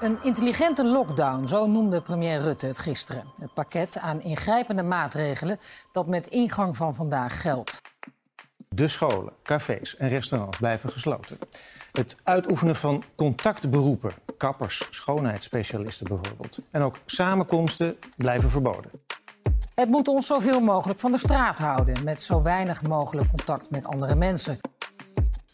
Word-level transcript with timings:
Een 0.00 0.18
intelligente 0.22 0.84
lockdown, 0.84 1.46
zo 1.46 1.66
noemde 1.66 2.02
premier 2.02 2.40
Rutte 2.40 2.66
het 2.66 2.78
gisteren. 2.78 3.24
Het 3.40 3.54
pakket 3.54 3.98
aan 3.98 4.22
ingrijpende 4.22 4.82
maatregelen 4.82 5.58
dat 5.92 6.06
met 6.06 6.26
ingang 6.26 6.76
van 6.76 6.94
vandaag 6.94 7.40
geldt. 7.40 7.80
De 8.68 8.88
scholen, 8.88 9.32
cafés 9.42 9.96
en 9.96 10.08
restaurants 10.08 10.58
blijven 10.58 10.90
gesloten. 10.90 11.38
Het 11.92 12.16
uitoefenen 12.24 12.76
van 12.76 13.02
contactberoepen, 13.16 14.12
kappers, 14.36 14.86
schoonheidsspecialisten 14.90 16.06
bijvoorbeeld. 16.06 16.58
En 16.70 16.82
ook 16.82 16.96
samenkomsten 17.06 17.96
blijven 18.16 18.50
verboden. 18.50 18.90
Het 19.74 19.88
moet 19.88 20.08
ons 20.08 20.26
zoveel 20.26 20.60
mogelijk 20.60 20.98
van 20.98 21.12
de 21.12 21.18
straat 21.18 21.58
houden, 21.58 22.04
met 22.04 22.22
zo 22.22 22.42
weinig 22.42 22.82
mogelijk 22.82 23.28
contact 23.28 23.70
met 23.70 23.84
andere 23.84 24.14
mensen. 24.14 24.58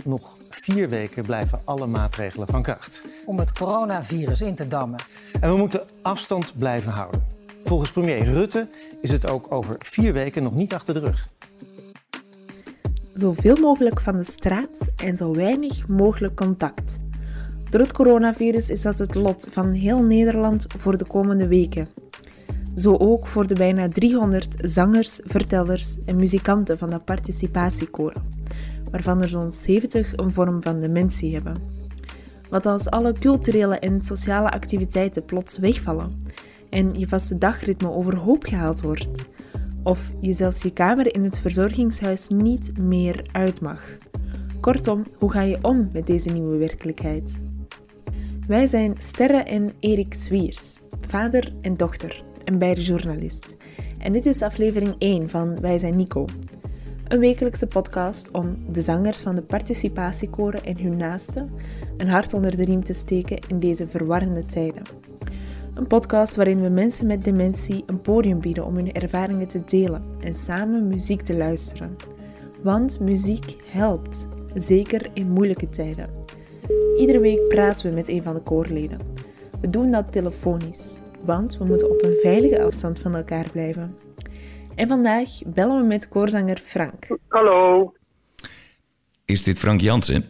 Nog 0.07 0.36
vier 0.50 0.88
weken 0.88 1.25
blijven 1.25 1.61
alle 1.64 1.86
maatregelen 1.86 2.46
van 2.46 2.62
kracht. 2.62 3.09
Om 3.25 3.38
het 3.38 3.52
coronavirus 3.52 4.41
in 4.41 4.55
te 4.55 4.68
dammen. 4.68 5.00
En 5.41 5.50
we 5.50 5.56
moeten 5.56 5.82
afstand 6.02 6.59
blijven 6.59 6.92
houden. 6.92 7.27
Volgens 7.64 7.91
premier 7.91 8.24
Rutte 8.24 8.69
is 9.00 9.11
het 9.11 9.30
ook 9.30 9.52
over 9.52 9.77
vier 9.78 10.12
weken 10.12 10.42
nog 10.42 10.55
niet 10.55 10.74
achter 10.74 10.95
de 10.95 11.00
rug. 11.00 11.28
Zoveel 13.12 13.56
mogelijk 13.56 14.00
van 14.00 14.16
de 14.16 14.24
straat 14.24 14.88
en 15.05 15.16
zo 15.16 15.33
weinig 15.33 15.88
mogelijk 15.88 16.36
contact. 16.36 16.98
Door 17.70 17.80
het 17.80 17.92
coronavirus 17.92 18.70
is 18.70 18.83
dat 18.83 18.98
het 18.98 19.14
lot 19.14 19.48
van 19.50 19.73
heel 19.73 20.02
Nederland 20.02 20.66
voor 20.78 20.97
de 20.97 21.06
komende 21.06 21.47
weken. 21.48 21.88
Zo 22.77 22.97
ook 22.97 23.27
voor 23.27 23.47
de 23.47 23.55
bijna 23.55 23.88
300 23.88 24.55
zangers, 24.59 25.20
vertellers 25.25 25.98
en 26.05 26.16
muzikanten 26.16 26.78
van 26.78 26.91
de 26.91 26.98
participatiekoren, 26.98 28.23
waarvan 28.96 29.23
er 29.23 29.28
zo'n 29.28 29.52
70 29.52 30.16
een 30.16 30.32
vorm 30.32 30.62
van 30.62 30.80
dementie 30.80 31.34
hebben. 31.34 31.55
Wat 32.48 32.66
als 32.66 32.91
alle 32.91 33.12
culturele 33.12 33.78
en 33.78 34.02
sociale 34.02 34.50
activiteiten 34.50 35.24
plots 35.24 35.59
wegvallen 35.59 36.27
en 36.70 36.98
je 36.98 37.09
vaste 37.09 37.38
dagritme 37.38 37.91
overhoop 37.91 38.44
gehaald 38.44 38.80
wordt, 38.80 39.28
of 39.83 40.12
je 40.20 40.33
zelfs 40.33 40.62
je 40.62 40.72
kamer 40.72 41.14
in 41.14 41.25
het 41.25 41.38
verzorgingshuis 41.38 42.28
niet 42.28 42.78
meer 42.78 43.27
uit 43.33 43.61
mag. 43.61 43.97
Kortom, 44.61 45.05
hoe 45.19 45.33
ga 45.33 45.41
je 45.41 45.58
om 45.62 45.88
met 45.92 46.06
deze 46.06 46.28
nieuwe 46.28 46.56
werkelijkheid? 46.56 47.33
Wij 48.47 48.66
zijn 48.66 48.94
Sterre 48.98 49.42
en 49.42 49.72
Erik 49.81 50.14
Zwiers, 50.14 50.78
vader 51.00 51.53
en 51.60 51.77
dochter 51.77 52.25
en 52.44 52.58
beide 52.58 52.83
journalist. 52.83 53.56
En 53.98 54.12
dit 54.12 54.27
is 54.27 54.42
aflevering 54.42 54.94
1 54.98 55.28
van 55.28 55.60
Wij 55.60 55.78
zijn 55.78 55.97
Nico. 55.97 56.25
Een 57.09 57.19
wekelijkse 57.19 57.67
podcast 57.67 58.31
om 58.31 58.57
de 58.73 58.83
zangers 58.83 59.19
van 59.19 59.35
de 59.35 59.43
participatiekoren 59.43 60.65
en 60.65 60.79
hun 60.79 60.97
naasten 60.97 61.51
een 61.97 62.09
hart 62.09 62.35
onder 62.35 62.57
de 62.57 62.65
riem 62.65 62.85
te 62.85 62.93
steken 62.93 63.39
in 63.49 63.61
deze 63.61 63.89
verwarrende 63.89 64.45
tijden. 64.45 64.83
Een 65.75 65.87
podcast 65.87 66.37
waarin 66.37 66.61
we 66.61 66.69
mensen 66.69 67.07
met 67.07 67.25
dementie 67.25 67.83
een 67.87 68.01
podium 68.01 68.41
bieden 68.41 68.67
om 68.67 68.77
hun 68.77 68.93
ervaringen 68.93 69.49
te 69.49 69.65
delen 69.65 70.03
en 70.21 70.34
samen 70.34 70.87
muziek 70.87 71.23
te 71.23 71.37
luisteren. 71.37 71.97
Want 72.62 73.01
muziek 73.01 73.57
helpt, 73.65 74.27
zeker 74.55 75.11
in 75.12 75.31
moeilijke 75.31 75.69
tijden. 75.69 76.11
Iedere 76.99 77.21
week 77.21 77.49
praten 77.49 77.89
we 77.89 77.95
met 77.95 78.09
een 78.09 78.23
van 78.23 78.34
de 78.34 78.43
koorleden. 78.43 78.99
We 79.61 79.71
doen 79.71 79.91
dat 79.91 80.12
telefonisch, 80.12 80.99
want 81.25 81.59
we 81.59 81.65
moeten 81.65 81.91
op 81.91 82.05
een 82.05 82.19
veilige 82.23 82.62
afstand 82.62 82.99
van 82.99 83.15
elkaar 83.15 83.51
blijven. 83.53 84.06
En 84.77 84.88
vandaag 84.88 85.28
bellen 85.46 85.80
we 85.80 85.86
met 85.86 86.08
koorzanger 86.08 86.56
Frank. 86.56 87.06
Hallo. 87.28 87.92
Is 89.24 89.42
dit 89.42 89.58
Frank 89.58 89.80
Jansen? 89.80 90.24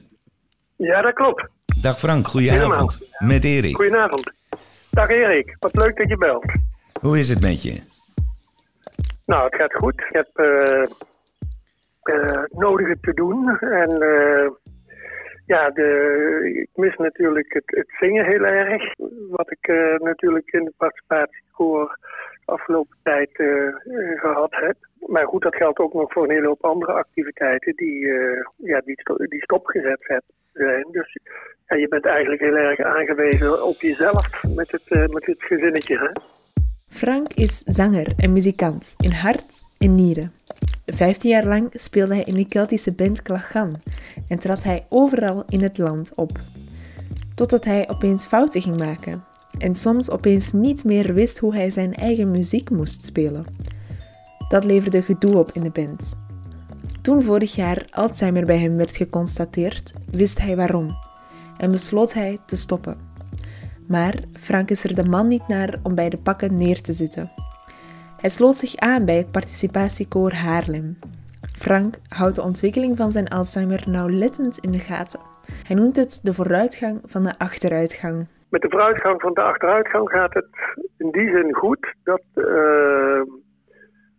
Ja, 0.77 1.03
dat 1.03 1.13
klopt. 1.13 1.49
Dag 1.83 1.99
Frank, 1.99 2.27
goedenavond. 2.27 3.01
Met 3.19 3.45
Erik. 3.45 3.75
Goedenavond. 3.75 4.33
Dag 4.91 5.09
Erik, 5.09 5.57
wat 5.59 5.77
leuk 5.77 5.97
dat 5.97 6.09
je 6.09 6.17
belt. 6.17 6.45
Hoe 7.01 7.19
is 7.19 7.29
het 7.29 7.41
met 7.41 7.63
je? 7.63 7.83
Nou, 9.25 9.45
het 9.45 9.55
gaat 9.55 9.75
goed. 9.75 10.01
Ik 10.01 10.09
heb 10.11 10.31
uh, 10.35 10.83
uh, 12.03 12.43
nodige 12.49 12.99
te 13.01 13.15
doen. 13.15 13.59
En 13.59 14.03
uh, 14.03 14.51
ja, 15.47 15.71
de, 15.71 16.61
ik 16.63 16.69
mis 16.75 16.97
natuurlijk 16.97 17.53
het, 17.53 17.65
het, 17.67 17.89
zingen 17.99 18.25
heel 18.25 18.45
erg. 18.45 18.83
Wat 19.31 19.51
ik 19.51 19.69
natuurlijk 19.99 20.53
in 20.53 20.65
de 20.65 20.73
participatiekoor 20.77 21.99
de 21.99 22.16
afgelopen 22.47 22.97
tijd 23.03 23.31
gehad 24.17 24.51
heb. 24.51 24.77
Maar 25.07 25.27
goed, 25.27 25.43
dat 25.43 25.57
geldt 25.57 25.79
ook 25.79 25.93
nog 25.93 26.13
voor 26.13 26.25
een 26.25 26.31
hele 26.31 26.47
hoop 26.47 26.65
andere 26.65 26.93
activiteiten 26.93 27.73
die, 27.77 28.07
ja, 28.57 28.81
die, 28.81 28.97
die 29.29 29.43
stopgezet 29.43 30.23
zijn. 30.53 30.87
Dus 30.91 31.19
ja, 31.67 31.77
je 31.77 31.89
bent 31.89 32.07
eigenlijk 32.07 32.41
heel 32.41 32.57
erg 32.57 32.81
aangewezen 32.81 33.67
op 33.67 33.81
jezelf 33.81 34.43
met 34.55 34.71
het, 34.71 35.13
met 35.13 35.27
het 35.27 35.43
gezinnetje. 35.43 35.99
Hè? 35.99 36.11
Frank 36.89 37.29
is 37.29 37.59
zanger 37.59 38.13
en 38.17 38.33
muzikant 38.33 38.95
in 38.99 39.13
hart 39.13 39.45
en 39.79 39.95
nieren. 39.95 40.33
Vijftien 40.87 41.31
jaar 41.31 41.47
lang 41.47 41.71
speelde 41.73 42.15
hij 42.15 42.23
in 42.23 42.35
de 42.35 42.47
Keltische 42.47 42.95
band 42.95 43.23
Klachan 43.23 43.73
en 44.29 44.39
trad 44.39 44.63
hij 44.63 44.87
overal 44.89 45.45
in 45.49 45.63
het 45.63 45.79
land 45.79 46.13
op. 46.15 46.31
Totdat 47.35 47.65
hij 47.65 47.89
opeens 47.89 48.27
fouten 48.27 48.61
ging 48.61 48.79
maken 48.79 49.25
en 49.59 49.75
soms 49.75 50.11
opeens 50.11 50.53
niet 50.53 50.85
meer 50.85 51.15
wist 51.15 51.39
hoe 51.39 51.55
hij 51.55 51.71
zijn 51.71 51.95
eigen 51.95 52.31
muziek 52.31 52.71
moest 52.71 53.07
spelen. 53.07 53.45
Dat 54.49 54.65
leverde 54.65 55.03
gedoe 55.03 55.37
op 55.37 55.51
in 55.51 55.63
de 55.63 55.71
band. 55.71 56.15
Toen 57.03 57.23
vorig 57.23 57.55
jaar 57.55 57.87
Alzheimer 57.91 58.45
bij 58.45 58.59
hem 58.59 58.77
werd 58.77 58.97
geconstateerd, 58.97 59.93
wist 60.11 60.39
hij 60.39 60.57
waarom 60.57 60.89
en 61.57 61.71
besloot 61.71 62.13
hij 62.13 62.39
te 62.47 62.57
stoppen. 62.57 62.97
Maar 63.87 64.23
Frank 64.41 64.71
is 64.71 64.85
er 64.85 64.95
de 64.95 65.05
man 65.05 65.29
niet 65.29 65.49
naar 65.49 65.79
om 65.83 65.95
bij 65.95 66.09
de 66.09 66.19
pakken 66.23 66.55
neer 66.55 66.81
te 66.81 66.93
zitten. 66.93 67.31
Hij 68.17 68.31
sloot 68.31 68.59
zich 68.59 68.77
aan 68.77 69.05
bij 69.05 69.17
het 69.17 69.31
participatiekoor 69.31 70.33
Haarlem. 70.33 70.99
Frank 71.59 71.99
houdt 72.09 72.35
de 72.35 72.43
ontwikkeling 72.43 72.97
van 72.97 73.13
zijn 73.13 73.29
Alzheimer 73.29 73.85
nauwlettend 73.87 74.59
in 74.59 74.71
de 74.71 74.79
gaten. 74.79 75.21
Hij 75.63 75.77
noemt 75.77 75.97
het 75.97 76.21
de 76.23 76.35
vooruitgang 76.35 77.01
van 77.05 77.23
de 77.23 77.39
achteruitgang. 77.39 78.27
Met 78.57 78.71
de 78.71 78.77
vooruitgang 78.77 79.21
van 79.21 79.35
de 79.35 79.41
achteruitgang 79.41 80.11
gaat 80.11 80.35
het 80.35 80.49
in 80.99 81.11
die 81.11 81.31
zin 81.31 81.55
goed 81.55 81.95
dat 82.05 82.23
uh, 82.35 83.23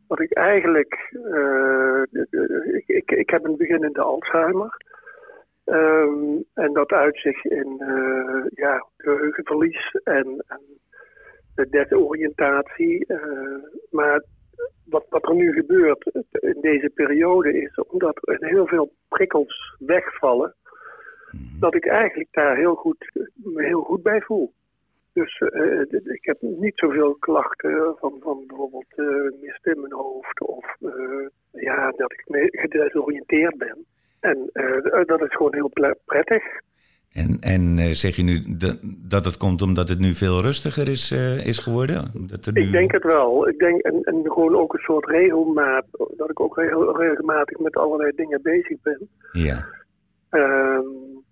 wat 0.08 0.20
ik 0.20 0.34
eigenlijk. 0.34 1.10
Uh, 1.12 2.02
ik, 2.76 2.88
ik, 2.88 3.12
ik 3.12 3.30
heb 3.30 3.44
een 3.46 3.58
beginnende 3.58 4.02
Alzheimer. 4.02 4.78
Um, 5.66 6.44
en 6.54 6.74
dat 6.74 6.92
uit 6.92 7.18
zich 7.18 7.46
in 7.46 7.76
uh, 7.80 8.46
ja, 8.50 8.88
geheugenverlies 8.98 9.92
en, 10.04 10.44
en 10.48 10.62
de 11.56 11.70
desoriëntatie. 11.70 13.06
Maar 13.92 14.24
wat, 14.86 15.06
wat 15.10 15.28
er 15.28 15.36
nu 15.36 15.54
gebeurt 15.54 16.12
in 16.30 16.58
deze 16.62 16.92
periode 16.94 17.62
is, 17.62 17.76
omdat 17.88 18.18
er 18.22 18.38
heel 18.40 18.68
veel 18.68 18.92
prikkels 19.08 19.76
wegvallen. 19.80 20.56
Dat 21.60 21.76
ik 21.76 21.86
eigenlijk 21.86 22.30
daar 22.32 22.58
heel 22.58 22.76
goed, 22.76 23.30
me 23.34 23.64
heel 23.64 23.82
goed 23.82 24.04
bij 24.04 24.22
voel. 24.22 24.54
Dus 25.14 25.40
uh, 25.40 25.82
ik 25.92 26.26
heb 26.26 26.38
niet 26.42 26.76
zoveel 26.76 27.16
klachten 27.20 27.96
van, 28.00 28.14
van 28.20 28.44
bijvoorbeeld 28.48 28.96
meer 29.42 29.56
stem 29.60 29.74
in 29.74 29.82
mijn 29.82 29.94
hoofd 29.94 30.42
of 30.42 30.76
ja, 31.52 31.92
dat 31.92 32.12
ik 32.12 32.50
gedesoriënteerd 32.52 33.58
ben. 33.58 33.86
En 34.20 34.50
uh, 34.54 35.06
dat 35.06 35.22
is 35.22 35.36
gewoon 35.36 35.54
heel 35.54 35.72
prettig. 36.06 36.44
En, 37.14 37.38
en 37.40 37.78
uh, 37.78 37.86
zeg 37.86 38.16
je 38.16 38.24
nu 38.24 38.58
dat, 38.58 38.80
dat 39.10 39.26
het 39.26 39.38
komt 39.38 39.62
omdat 39.62 39.90
het 39.90 40.00
nu 40.00 40.14
veel 40.14 40.42
rustiger 40.42 40.90
is, 40.90 41.12
uh, 41.12 41.46
is 41.46 41.60
geworden? 41.60 42.12
Dat 42.28 42.54
nu... 42.54 42.62
Ik 42.62 42.72
denk 42.72 42.92
het 42.92 43.04
wel. 43.04 43.48
Ik 43.48 43.58
denk, 43.58 43.82
en, 43.82 44.04
en 44.04 44.22
gewoon 44.24 44.56
ook 44.56 44.74
een 44.74 44.80
soort 44.80 45.06
regelmaat, 45.06 45.86
dat 46.18 46.30
ik 46.30 46.40
ook 46.40 46.56
heel 46.56 46.98
regelmatig 46.98 47.60
met 47.60 47.76
allerlei 47.76 48.12
dingen 48.16 48.42
bezig 48.42 48.82
ben. 48.82 49.10
Ja. 49.32 49.66
Um, 50.30 51.26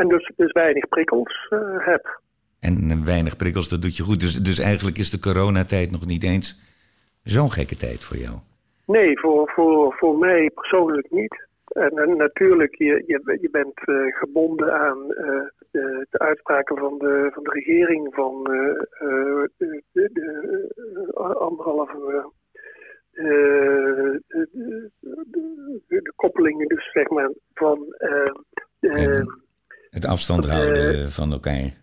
en 0.00 0.08
dus, 0.08 0.32
dus 0.36 0.52
weinig 0.52 0.88
prikkels 0.88 1.46
heb. 1.78 2.20
En 2.60 3.04
weinig 3.04 3.36
prikkels, 3.36 3.68
dat 3.68 3.82
doet 3.82 3.96
je 3.96 4.02
goed. 4.02 4.20
Dus, 4.20 4.34
dus 4.34 4.58
eigenlijk 4.58 4.98
is 4.98 5.10
de 5.10 5.20
coronatijd 5.20 5.90
nog 5.90 6.06
niet 6.06 6.24
eens 6.24 6.48
zo'n 7.22 7.50
gekke 7.50 7.76
tijd 7.76 8.04
voor 8.04 8.16
jou? 8.16 8.36
Nee, 8.86 9.18
voor, 9.18 9.50
voor, 9.54 9.94
voor 9.98 10.18
mij 10.18 10.50
persoonlijk 10.54 11.10
niet. 11.10 11.48
En, 11.64 11.90
en, 11.90 12.16
natuurlijk, 12.16 12.74
je, 12.74 13.04
je, 13.06 13.38
je 13.40 13.48
bent 13.50 13.80
uh, 13.88 14.16
gebonden 14.16 14.72
aan 14.72 14.98
uh, 14.98 15.16
de, 15.70 16.06
de, 16.10 16.18
uitspraken 16.18 16.76
van 16.76 16.98
de, 16.98 17.30
van 17.32 17.42
de 17.42 17.50
regering 17.50 18.14
van 18.14 18.44
de, 18.44 19.50
de, 19.56 20.10
de 20.12 21.12
anderhalve. 21.14 22.30
De, 23.12 24.22
de, 25.86 26.12
koppelingen, 26.16 26.68
dus 26.68 26.92
zeg 26.92 27.08
maar, 27.08 27.30
van. 27.54 27.78
Het 29.90 30.04
afstand 30.04 30.50
houden 30.50 31.12
van 31.12 31.32
elkaar. 31.32 31.78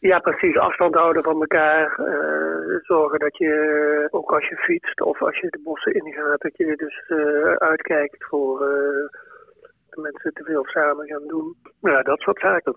Ja, 0.00 0.18
precies. 0.18 0.58
Afstand 0.58 0.94
houden 0.94 1.22
van 1.22 1.40
elkaar. 1.40 1.98
Uh, 2.00 2.78
zorgen 2.82 3.18
dat 3.18 3.36
je, 3.36 4.08
ook 4.10 4.32
als 4.32 4.48
je 4.48 4.56
fietst 4.56 5.00
of 5.00 5.22
als 5.22 5.38
je 5.40 5.46
de 5.50 5.60
bossen 5.64 5.94
ingaat, 5.94 6.40
dat 6.40 6.56
je 6.56 6.76
dus 6.76 7.04
uh, 7.08 7.52
uitkijkt 7.52 8.24
voor 8.24 8.62
uh, 8.62 10.04
mensen 10.04 10.32
te 10.32 10.44
veel 10.44 10.64
samen 10.64 11.06
gaan 11.06 11.26
doen. 11.26 11.56
Ja, 11.80 12.02
dat 12.02 12.20
soort 12.20 12.40
zaken. 12.40 12.74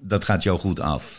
Dat 0.00 0.24
gaat 0.24 0.42
jou 0.42 0.58
goed 0.58 0.80
af. 0.80 1.18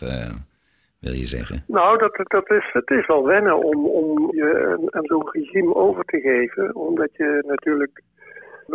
wil 1.00 1.12
je 1.12 1.26
zeggen? 1.26 1.64
Nou, 1.66 1.98
dat, 1.98 2.20
dat 2.28 2.50
is, 2.50 2.70
het 2.72 2.90
is 2.90 3.06
wel 3.06 3.26
wennen 3.26 3.62
om, 3.62 3.86
om 3.86 4.34
je 4.34 4.66
aan, 4.68 4.94
aan 4.94 5.04
zo'n 5.04 5.30
regime 5.30 5.74
over 5.74 6.04
te 6.04 6.20
geven. 6.20 6.74
Omdat 6.74 7.10
je 7.16 7.44
natuurlijk 7.46 8.02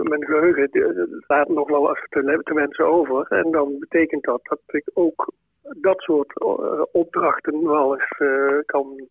mijn 0.04 0.26
geheugen 0.26 0.70
eh, 0.72 1.04
laat 1.28 1.48
nog 1.50 1.70
wel 1.70 1.90
eens 1.90 2.06
te, 2.10 2.40
te 2.44 2.54
wensen 2.54 2.86
over. 2.86 3.26
En 3.30 3.52
dan 3.52 3.76
betekent 3.80 4.24
dat 4.24 4.40
dat 4.44 4.60
ik 4.68 4.90
ook 4.94 5.32
dat 5.82 6.00
soort 6.02 6.40
eh, 6.40 6.82
opdrachten 6.92 7.64
wel 7.68 7.94
eens 7.94 8.10
eh, 8.18 8.58
kan 8.66 9.08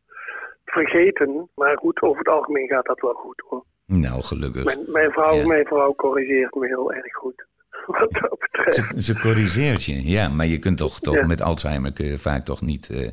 vergeten. 0.64 1.48
Maar 1.54 1.76
goed, 1.78 2.02
over 2.02 2.18
het 2.18 2.28
algemeen 2.28 2.68
gaat 2.68 2.86
dat 2.86 3.00
wel 3.00 3.12
goed 3.14 3.42
hoor. 3.48 3.64
Nou, 3.86 4.22
gelukkig. 4.22 4.64
Mijn, 4.64 4.78
mijn 4.86 5.10
vrouw, 5.10 5.34
Ja. 5.34 5.46
mijn 5.46 5.66
vrouw 5.66 5.94
corrigeert 5.94 6.54
me 6.54 6.66
heel 6.66 6.92
erg 6.92 7.14
goed. 7.14 7.46
Wat 7.86 8.12
dat 8.12 8.38
betreft. 8.38 8.74
Ze, 8.74 9.02
ze 9.02 9.18
corrigeert 9.20 9.84
je, 9.84 10.08
ja. 10.10 10.28
Maar 10.28 10.46
je 10.46 10.58
kunt 10.58 10.78
toch, 10.78 11.00
toch 11.00 11.14
Ja. 11.14 11.26
met 11.26 11.42
Alzheimer 11.42 11.92
kun 11.92 12.04
je 12.06 12.18
vaak 12.18 12.44
toch 12.44 12.60
niet 12.60 12.90
eh, 12.90 13.06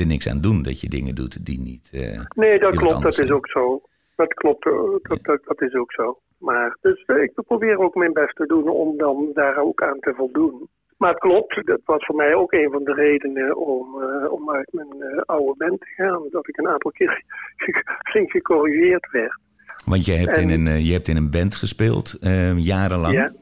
er 0.00 0.06
niks 0.06 0.28
aan 0.28 0.40
doen 0.40 0.62
dat 0.62 0.80
je 0.80 0.88
dingen 0.88 1.14
doet 1.14 1.46
die 1.46 1.58
niet. 1.60 1.90
eh, 1.92 2.20
Nee, 2.34 2.58
dat 2.58 2.74
wat 2.74 2.84
klopt. 2.84 3.02
Dat 3.02 3.18
is 3.18 3.30
ook 3.30 3.48
zo. 3.48 3.82
Dat 4.16 4.34
klopt. 4.34 4.66
eh, 4.66 4.72
Dat, 5.02 5.18
dat, 5.22 5.40
dat 5.44 5.60
is 5.62 5.74
ook 5.74 5.92
zo. 5.92 6.18
Maar 6.38 6.76
dus 6.80 7.04
eh, 7.06 7.22
ik 7.22 7.32
probeer 7.46 7.78
ook 7.78 7.94
mijn 7.94 8.12
best 8.12 8.36
te 8.36 8.46
doen 8.46 8.68
om 8.68 8.96
dan 8.96 9.30
daar 9.34 9.56
ook 9.56 9.82
aan 9.82 10.00
te 10.00 10.12
voldoen. 10.16 10.68
Maar 10.96 11.10
het 11.10 11.18
klopt, 11.18 11.66
dat 11.66 11.80
was 11.84 12.04
voor 12.04 12.14
mij 12.16 12.34
ook 12.34 12.52
een 12.52 12.70
van 12.70 12.84
de 12.84 12.92
redenen 12.94 13.56
om, 13.56 14.02
eh, 14.02 14.32
om 14.32 14.50
uit 14.50 14.72
mijn 14.72 15.02
eh, 15.02 15.18
oude 15.26 15.54
band 15.56 15.80
te 15.80 15.86
gaan. 15.86 16.22
Dat 16.30 16.48
ik 16.48 16.56
een 16.58 16.68
aantal 16.68 16.90
keer 16.90 17.22
flink 18.10 18.30
gecorrigeerd 18.30 19.10
werd. 19.10 19.38
Want 19.84 20.04
je 20.04 20.12
hebt, 20.12 20.36
in 20.36 20.50
En- 20.50 20.66
een, 20.66 20.84
je 20.84 20.92
hebt 20.92 21.08
in 21.08 21.16
een 21.16 21.30
band 21.30 21.54
gespeeld, 21.54 22.16
jarenlang. 22.56 23.14
Ja. 23.14 23.32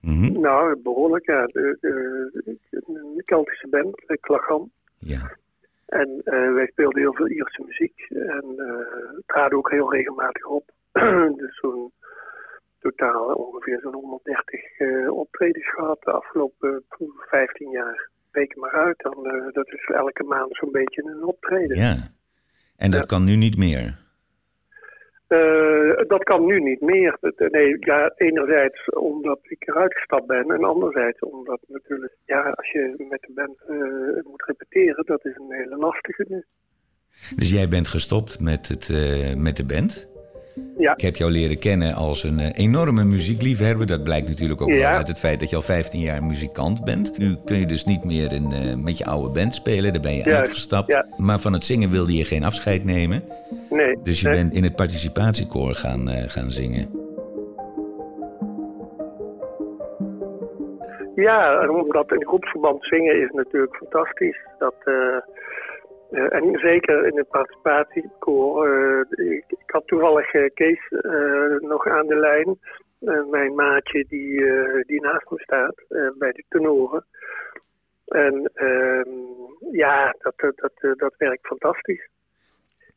Mhm. 0.00 0.40
Nou, 0.40 0.80
behoorlijk, 0.82 1.26
ja. 1.26 1.46
De, 1.46 1.76
de, 1.80 2.30
een 2.70 3.22
Keltische 3.24 3.68
band, 3.68 4.18
Klagam. 4.20 4.70
ja. 4.98 5.38
En 5.86 6.22
wij 6.54 6.66
speelden 6.66 7.00
heel 7.00 7.14
veel 7.14 7.28
Ierse 7.28 7.62
muziek 7.66 8.06
en 8.08 8.44
traden 9.26 9.58
ook 9.58 9.70
heel 9.70 9.92
regelmatig 9.92 10.44
op. 10.46 10.70
dus 11.36 11.58
zo'n 11.60 11.92
totaal 12.80 13.34
ongeveer 13.34 13.80
zo'n 13.80 13.94
130 13.94 14.78
eh, 14.78 15.16
optredens 15.16 15.70
gehad 15.70 16.02
de 16.02 16.10
afgelopen 16.10 16.84
15 17.16 17.70
jaar. 17.70 18.08
Reken 18.32 18.60
maar 18.60 18.72
uit, 18.72 18.98
dan, 18.98 19.26
eh, 19.26 19.52
dat 19.52 19.68
is 19.72 19.84
elke 19.94 20.24
maand 20.24 20.56
zo'n 20.56 20.72
beetje 20.72 21.02
een 21.02 21.24
optreden. 21.24 21.76
ja. 21.76 21.96
En 22.76 22.90
dat 22.90 23.06
kan 23.06 23.24
nu 23.24 23.36
niet 23.36 23.56
meer. 23.56 23.98
Eh, 25.26 26.08
dat 26.08 26.22
kan 26.22 26.46
nu 26.46 26.60
niet 26.60 26.80
meer. 26.80 27.18
Nee, 27.36 27.76
ja, 27.80 28.12
enerzijds 28.16 28.88
omdat 28.90 29.38
ik 29.42 29.68
eruit 29.68 29.94
gestapt 29.94 30.26
ben 30.26 30.50
en 30.50 30.64
anderzijds 30.64 31.20
omdat 31.20 31.60
natuurlijk, 31.66 32.16
ja, 32.24 32.50
als 32.50 32.70
je 32.70 33.06
met 33.08 33.20
de 33.20 33.32
band 33.34 33.60
eh, 33.66 34.24
moet 34.30 34.44
repeteren, 34.46 35.06
dat 35.06 35.24
is 35.24 35.36
een 35.36 35.52
hele 35.52 35.76
lastige 35.76 36.24
nu. 36.28 36.44
Dus 37.36 37.50
jij 37.50 37.68
bent 37.68 37.88
gestopt 37.88 38.40
met, 38.40 38.68
het, 38.68 38.88
eh, 38.88 39.34
met 39.34 39.56
de 39.56 39.66
band. 39.66 40.09
Ja. 40.78 40.92
Ik 40.92 41.00
heb 41.00 41.16
jou 41.16 41.30
leren 41.30 41.58
kennen 41.58 41.94
als 41.94 42.24
een 42.24 42.38
eh, 42.38 42.64
enorme 42.64 43.04
muziekliefhebber. 43.04 43.86
Dat 43.86 44.02
blijkt 44.04 44.28
natuurlijk 44.28 44.60
ook 44.60 44.68
Ja. 44.68 44.76
wel 44.76 44.88
uit 44.88 45.08
het 45.08 45.18
feit 45.18 45.40
dat 45.40 45.50
je 45.50 45.56
al 45.56 45.62
15 45.62 46.00
jaar 46.00 46.24
muzikant 46.24 46.84
bent. 46.84 47.18
Nu 47.18 47.36
kun 47.44 47.58
je 47.58 47.66
dus 47.66 47.84
niet 47.84 48.04
meer 48.04 48.32
in, 48.32 48.52
eh, 48.52 48.74
met 48.76 48.98
je 48.98 49.04
oude 49.04 49.30
band 49.30 49.54
spelen. 49.54 49.92
Daar 49.92 50.02
ben 50.02 50.14
je 50.14 50.24
uitgestapt. 50.24 51.06
Maar 51.16 51.38
van 51.38 51.52
het 51.52 51.64
zingen 51.64 51.90
wilde 51.90 52.16
je 52.16 52.24
geen 52.24 52.44
afscheid 52.44 52.84
nemen. 52.84 53.22
Nee. 53.70 53.98
Dus 54.02 54.20
je 54.20 54.28
nee. 54.28 54.36
bent 54.38 54.54
in 54.54 54.62
het 54.62 54.76
participatiekoor 54.76 55.74
gaan, 55.74 56.08
eh, 56.08 56.22
gaan 56.26 56.50
zingen. 56.50 56.98
Ja, 61.14 61.68
omdat 61.68 62.12
in 62.12 62.26
groepsverband 62.26 62.84
zingen 62.84 63.22
is 63.22 63.30
natuurlijk 63.32 63.76
fantastisch. 63.76 64.38
Dat, 64.58 64.74
eh, 66.10 66.32
en 66.32 66.58
zeker 66.58 67.06
in 67.06 67.16
het 67.16 67.28
participatiekoor. 67.28 68.68
eh, 69.10 69.32
ik, 69.32 69.44
had 69.66 69.86
toevallig 69.86 70.32
eh, 70.32 70.50
Kees 70.54 70.88
nog 71.58 71.86
aan 71.86 72.06
de 72.06 72.16
lijn. 72.16 72.58
Mijn 73.30 73.54
maatje 73.54 74.04
die, 74.08 74.44
die 74.86 75.00
naast 75.00 75.30
me 75.30 75.40
staat 75.40 75.74
bij 76.18 76.32
de 76.32 76.44
tenoren. 76.48 77.04
En 78.06 78.50
ehm, 78.54 79.08
ja, 79.72 80.14
dat, 80.18 80.34
dat, 80.38 80.98
dat, 80.98 81.14
werkt 81.18 81.46
fantastisch. 81.46 82.08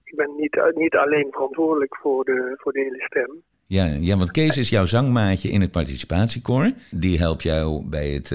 Ik 0.03 0.15
ben 0.15 0.35
niet, 0.37 0.61
niet 0.73 0.95
alleen 0.95 1.27
verantwoordelijk 1.31 1.95
voor 1.95 2.25
de, 2.25 2.53
voor 2.57 2.71
de 2.73 2.79
hele 2.79 3.03
stem. 3.05 3.41
Ja, 3.67 3.85
ja, 3.99 4.17
want 4.17 4.31
Kees 4.31 4.57
is 4.57 4.69
jouw 4.69 4.85
zangmaatje 4.85 5.49
in 5.49 5.61
het 5.61 5.71
participatiekoor. 5.71 6.71
Die 6.91 7.17
helpt 7.17 7.43
jou 7.43 7.89
bij 7.89 8.07
het 8.07 8.31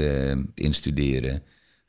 instuderen 0.55 1.43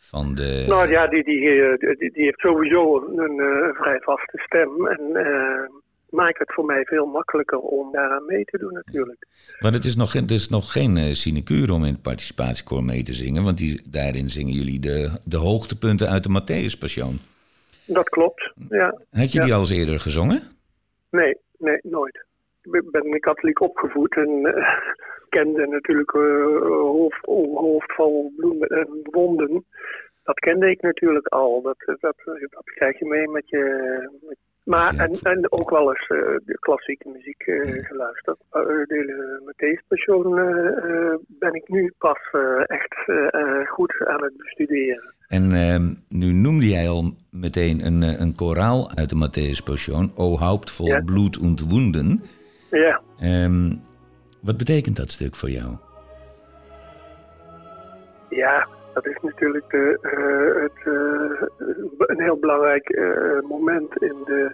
van 0.09 0.35
de... 0.35 0.65
Nou 0.67 0.89
ja, 0.89 1.07
die, 1.07 1.23
die, 1.23 1.49
eh, 1.49 1.77
die, 1.97 2.11
die 2.13 2.23
heeft 2.23 2.39
sowieso 2.39 2.95
een 3.15 3.39
eh, 3.39 3.75
vrij 3.81 3.99
vaste 3.99 4.37
stem. 4.45 4.87
En 4.87 5.15
eh, 5.25 5.69
maakt 6.09 6.39
het 6.39 6.53
voor 6.53 6.65
mij 6.65 6.83
veel 6.83 7.05
makkelijker 7.05 7.57
om 7.59 7.91
daaraan 7.91 8.25
mee 8.25 8.43
te 8.45 8.57
doen 8.57 8.73
natuurlijk. 8.73 9.25
Want 9.59 9.75
het 9.75 9.85
is 9.85 9.95
nog, 9.95 10.11
geen- 10.11 10.21
het 10.21 10.31
is 10.31 10.49
nog 10.49 10.71
geen 10.71 11.15
sinecure 11.15 11.73
om 11.73 11.83
in 11.85 11.93
het 11.93 12.01
participatiekoor 12.01 12.83
mee 12.83 13.03
te 13.03 13.13
zingen. 13.13 13.43
Want 13.43 13.57
die, 13.57 13.81
daarin 13.91 14.29
zingen 14.29 14.53
jullie 14.53 14.79
de, 14.79 15.19
de 15.25 15.37
hoogtepunten 15.37 16.09
uit 16.09 16.23
de 16.23 16.41
Matthäus 16.41 16.79
Passion. 16.79 17.19
Dat 17.85 18.09
klopt, 18.09 18.51
ja. 18.69 18.97
Had 19.11 19.31
je 19.31 19.37
Ja. 19.39 19.43
die 19.45 19.53
al 19.53 19.59
eens 19.59 19.69
eerder 19.69 19.99
gezongen? 19.99 20.41
Nee, 21.11 21.37
nee, 21.57 21.79
nooit. 21.83 22.25
Ik 22.71 22.91
ben- 22.91 23.09
ben 23.09 23.19
katholiek 23.19 23.61
opgevoed 23.61 24.15
en 24.15 24.45
eh, 24.45 24.67
kende 25.35 25.67
natuurlijk 25.67 26.11
eh, 26.13 26.61
hoofd, 26.69 27.25
hoofdval, 27.53 28.31
bloemen 28.35 28.67
en 28.67 28.87
wonden. 29.03 29.65
Dat 30.23 30.39
kende 30.39 30.69
ik 30.69 30.81
natuurlijk 30.81 31.27
al. 31.27 31.61
Dat, 31.61 31.77
dat, 31.85 32.15
dat 32.49 32.63
krijg 32.63 32.99
je 32.99 33.05
mee 33.05 33.27
met 33.29 33.49
je... 33.49 33.63
Met, 34.27 34.37
maar, 34.63 34.95
en, 34.97 35.11
en 35.21 35.51
ook 35.51 35.69
wel 35.69 35.89
eens 35.89 36.07
eh, 36.07 36.17
de 36.45 36.57
klassieke 36.59 37.09
muziek 37.09 37.41
eh, 37.41 37.85
geluisterd. 37.85 38.37
Uh, 38.53 38.61
de 38.63 39.39
Matthäus 39.45 39.87
Passion 39.87 40.37
eh, 40.37 40.67
eh, 40.77 41.15
ben 41.27 41.53
ik 41.53 41.67
nu 41.67 41.93
pas 41.97 42.19
eh, 42.31 42.61
echt 42.67 43.03
eh, 43.05 43.33
eh, 43.33 43.67
goed 43.67 43.93
aan 44.05 44.23
het 44.23 44.37
bestuderen. 44.37 45.13
En 45.27 45.51
ehm, 45.51 45.93
nu 46.09 46.31
noemde 46.33 46.67
jij 46.69 46.87
al 46.89 47.03
meteen 47.31 47.85
een, 47.85 48.01
eh, 48.03 48.19
een 48.19 48.35
koraal 48.35 48.89
uit 48.95 49.09
de 49.09 49.15
Matthäus 49.25 49.63
Passion. 49.65 50.11
O 50.15 50.37
Haupt 50.37 50.71
vol 50.71 50.85
Ja. 50.87 51.01
bloed 51.05 51.37
und 51.39 51.71
Wunden. 51.71 52.21
Ja. 52.69 53.01
Ehm, 53.19 53.75
wat 54.41 54.57
betekent 54.57 54.97
dat 54.97 55.11
stuk 55.11 55.35
voor 55.35 55.49
jou? 55.49 55.77
Ja, 58.29 58.67
dat 58.93 59.05
is 59.05 59.17
natuurlijk 59.21 59.69
de, 59.69 59.97
eh, 60.01 60.61
het, 60.61 60.93
eh, 60.93 61.67
een 61.97 62.21
heel 62.21 62.37
belangrijk 62.39 62.89
eh, 62.89 63.39
moment 63.49 64.01
in 64.01 64.15
de 64.25 64.51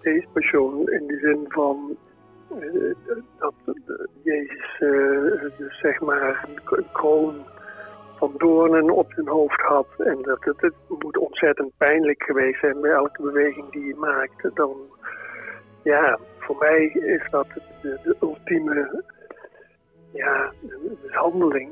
deze 0.00 0.26
persoon. 0.32 0.88
In 0.88 1.06
de 1.06 1.18
zin 1.18 1.44
van 1.48 1.96
dat 3.38 3.54
Jezus 4.22 4.76
dus 5.58 5.78
zeg 5.80 6.00
maar 6.00 6.48
een 6.70 6.86
kroon 6.92 7.34
van 8.16 8.34
doornen 8.36 8.90
op 8.90 9.12
zijn 9.12 9.28
hoofd 9.28 9.60
had. 9.60 9.86
En 9.98 10.18
dat 10.22 10.44
het, 10.44 10.60
het 10.60 10.74
moet 10.88 11.18
ontzettend 11.18 11.72
pijnlijk 11.76 12.22
geweest 12.22 12.60
zijn 12.60 12.80
bij 12.80 12.90
elke 12.90 13.22
beweging 13.22 13.70
die 13.70 13.84
je 13.84 13.94
maakt. 13.94 14.54
Dan, 14.54 14.76
ja, 15.84 16.18
voor 16.38 16.56
mij 16.58 16.84
is 16.86 17.30
dat 17.30 17.46
de, 17.82 17.98
de 18.02 18.16
ultieme 18.20 19.04
ja, 20.12 20.52
mishandeling 21.02 21.70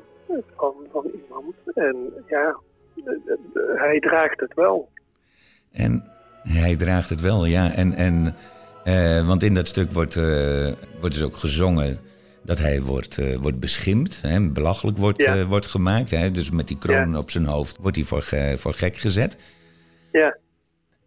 van, 0.56 0.74
van 0.92 1.10
iemand. 1.22 1.54
En 1.74 1.96
ja, 2.26 2.56
hij 3.76 4.00
draagt 4.00 4.40
het 4.40 4.54
wel. 4.54 4.88
En 5.72 6.04
hij 6.42 6.76
draagt 6.76 7.08
het 7.08 7.20
wel, 7.20 7.44
ja. 7.44 7.72
En, 7.72 7.94
en, 7.94 8.34
eh, 8.84 9.26
want 9.26 9.42
in 9.42 9.54
dat 9.54 9.68
stuk 9.68 9.92
wordt, 9.92 10.16
eh, 10.16 10.72
wordt 11.00 11.14
dus 11.14 11.22
ook 11.24 11.36
gezongen 11.36 11.98
dat 12.42 12.58
hij 12.58 12.82
wordt, 12.82 13.18
eh, 13.18 13.36
wordt 13.36 13.60
beschimpt, 13.60 14.20
hè, 14.22 14.52
belachelijk 14.52 14.98
wordt, 14.98 15.22
Ja. 15.22 15.36
eh, 15.36 15.44
wordt 15.44 15.66
gemaakt. 15.66 16.10
Hè, 16.10 16.30
dus 16.30 16.50
met 16.50 16.68
die 16.68 16.78
kroon 16.78 17.16
op 17.16 17.30
zijn 17.30 17.44
hoofd 17.44 17.76
wordt 17.76 17.96
hij 17.96 18.04
voor, 18.04 18.24
voor 18.58 18.74
gek 18.74 18.96
gezet. 18.96 19.36
Ja, 20.12 20.36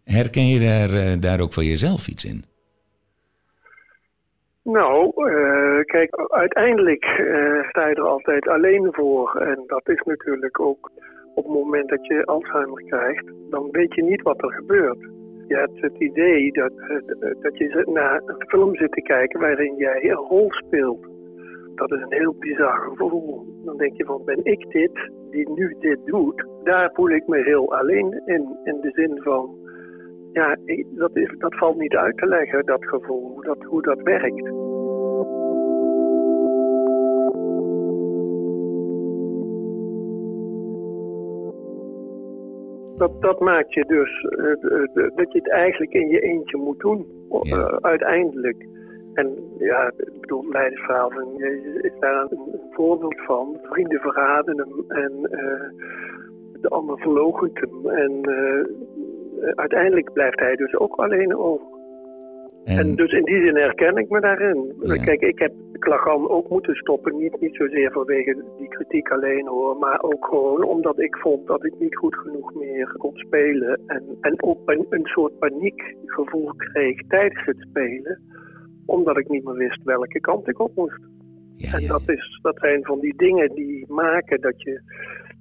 Herken 0.04 0.48
je 0.48 0.60
daar, 0.60 0.90
eh, 0.90 1.20
daar 1.20 1.40
ook 1.40 1.52
voor 1.52 1.64
jezelf 1.64 2.08
iets 2.08 2.24
in? 2.24 2.44
Nou, 4.64 5.12
eh, 5.30 5.84
kijk, 5.84 6.16
uiteindelijk 6.30 7.04
eh, 7.04 7.68
sta 7.68 7.86
je 7.86 7.94
er 7.94 8.08
altijd 8.08 8.48
alleen 8.48 8.88
voor. 8.90 9.36
En 9.36 9.64
dat 9.66 9.88
is 9.88 10.02
natuurlijk 10.04 10.60
ook 10.60 10.90
op 11.34 11.44
het 11.44 11.52
moment 11.52 11.88
dat 11.88 12.06
je 12.06 12.24
Alzheimer 12.24 12.82
krijgt, 12.84 13.32
dan 13.50 13.68
weet 13.70 13.94
je 13.94 14.02
niet 14.02 14.22
wat 14.22 14.42
er 14.42 14.52
gebeurt. 14.52 14.98
Je 15.46 15.56
hebt 15.56 15.80
het 15.80 15.98
idee 15.98 16.52
dat, 16.52 16.72
eh, 16.78 17.30
dat 17.40 17.58
je 17.58 17.90
naar 17.92 18.22
een 18.26 18.48
film 18.48 18.76
zit 18.76 18.92
te 18.92 19.02
kijken 19.02 19.40
waarin 19.40 19.76
jij 19.76 20.10
een 20.10 20.16
rol 20.16 20.52
speelt. 20.52 21.06
Dat 21.74 21.92
is 21.92 22.00
een 22.00 22.18
heel 22.18 22.34
bizar 22.38 22.78
gevoel. 22.78 23.46
Dan 23.64 23.76
denk 23.76 23.96
je 23.96 24.04
van, 24.04 24.24
ben 24.24 24.40
ik 24.42 24.70
dit 24.70 25.10
die 25.30 25.50
nu 25.50 25.76
dit 25.78 25.98
doet? 26.04 26.46
Daar 26.62 26.90
voel 26.92 27.10
ik 27.10 27.26
me 27.26 27.42
heel 27.42 27.74
alleen 27.74 28.22
in, 28.24 28.58
in 28.64 28.80
de 28.80 28.90
zin 28.90 29.20
van, 29.22 29.63
ja, 30.34 30.56
dat, 30.90 31.16
is, 31.16 31.34
dat 31.38 31.54
valt 31.54 31.78
niet 31.78 31.94
uit 31.96 32.16
te 32.16 32.26
leggen, 32.26 32.66
dat 32.66 32.84
gevoel, 32.84 33.30
hoe 33.32 33.44
dat, 33.44 33.62
hoe 33.62 33.82
dat 33.82 34.02
werkt. 34.02 34.52
dat, 42.96 43.22
dat 43.22 43.40
maakt 43.40 43.74
je 43.74 43.84
dus 43.84 44.22
uh, 44.22 45.16
dat 45.16 45.32
je 45.32 45.38
het 45.38 45.50
eigenlijk 45.50 45.92
in 45.92 46.08
je 46.08 46.20
eentje 46.20 46.56
moet 46.56 46.80
doen, 46.80 47.06
ja. 47.42 47.56
uh, 47.56 47.76
uiteindelijk. 47.80 48.66
En 49.14 49.34
ja, 49.58 49.92
ik 49.96 50.20
bedoel, 50.20 50.48
leidersverhaal 50.48 51.10
van 51.10 51.34
Jezus 51.36 51.74
is 51.82 51.98
daar 52.00 52.22
een, 52.22 52.38
een, 52.52 52.60
voorbeeld 52.70 53.20
van. 53.26 53.58
Vrienden 53.62 54.00
verraden 54.00 54.58
hem 54.58 54.84
en 54.88 55.12
uh, 55.30 55.82
de 56.60 56.68
ander 56.68 56.98
verloochent 56.98 57.60
hem. 57.60 57.88
En 57.88 58.20
uiteindelijk 59.54 60.12
blijft 60.12 60.38
hij 60.38 60.56
dus 60.56 60.76
ook 60.76 60.94
alleen 60.94 61.36
over. 61.36 61.66
En... 62.64 62.94
dus 62.94 63.12
in 63.12 63.24
die 63.24 63.42
zin 63.42 63.56
herken 63.56 63.96
ik 63.96 64.08
me 64.08 64.20
daarin. 64.20 64.74
Kijk, 65.04 65.20
ik 65.20 65.38
heb 65.38 65.52
Klagan 65.78 66.28
ook 66.28 66.48
moeten 66.48 66.74
stoppen. 66.74 67.16
Niet, 67.16 67.40
niet 67.40 67.56
zozeer 67.56 67.92
vanwege 67.92 68.44
die 68.58 68.68
kritiek 68.68 69.10
alleen 69.10 69.46
hoor. 69.46 69.76
Maar 69.76 70.02
ook 70.02 70.26
gewoon 70.26 70.64
omdat 70.64 71.00
ik 71.00 71.16
vond 71.16 71.46
dat 71.46 71.64
ik 71.64 71.74
niet 71.78 71.96
goed 71.96 72.16
genoeg 72.16 72.54
meer 72.54 72.94
kon 72.98 73.16
spelen. 73.16 73.80
En, 73.86 74.02
en 74.20 74.42
ook 74.42 74.58
een, 74.64 74.86
een 74.88 75.06
soort 75.06 75.38
paniekgevoel 75.38 76.54
kreeg 76.56 77.00
tijdens 77.08 77.44
het 77.44 77.66
spelen. 77.68 78.20
Omdat 78.86 79.18
ik 79.18 79.28
niet 79.28 79.44
meer 79.44 79.54
wist 79.54 79.82
welke 79.82 80.20
kant 80.20 80.48
ik 80.48 80.58
op 80.58 80.74
moest. 80.74 81.00
Ja, 81.56 81.72
en 81.78 81.86
dat, 81.86 82.02
is, 82.06 82.38
dat 82.42 82.58
zijn 82.58 82.84
van 82.84 83.00
die 83.00 83.16
dingen 83.16 83.54
die 83.54 83.92
maken 83.92 84.40
dat 84.40 84.62
je 84.62 84.80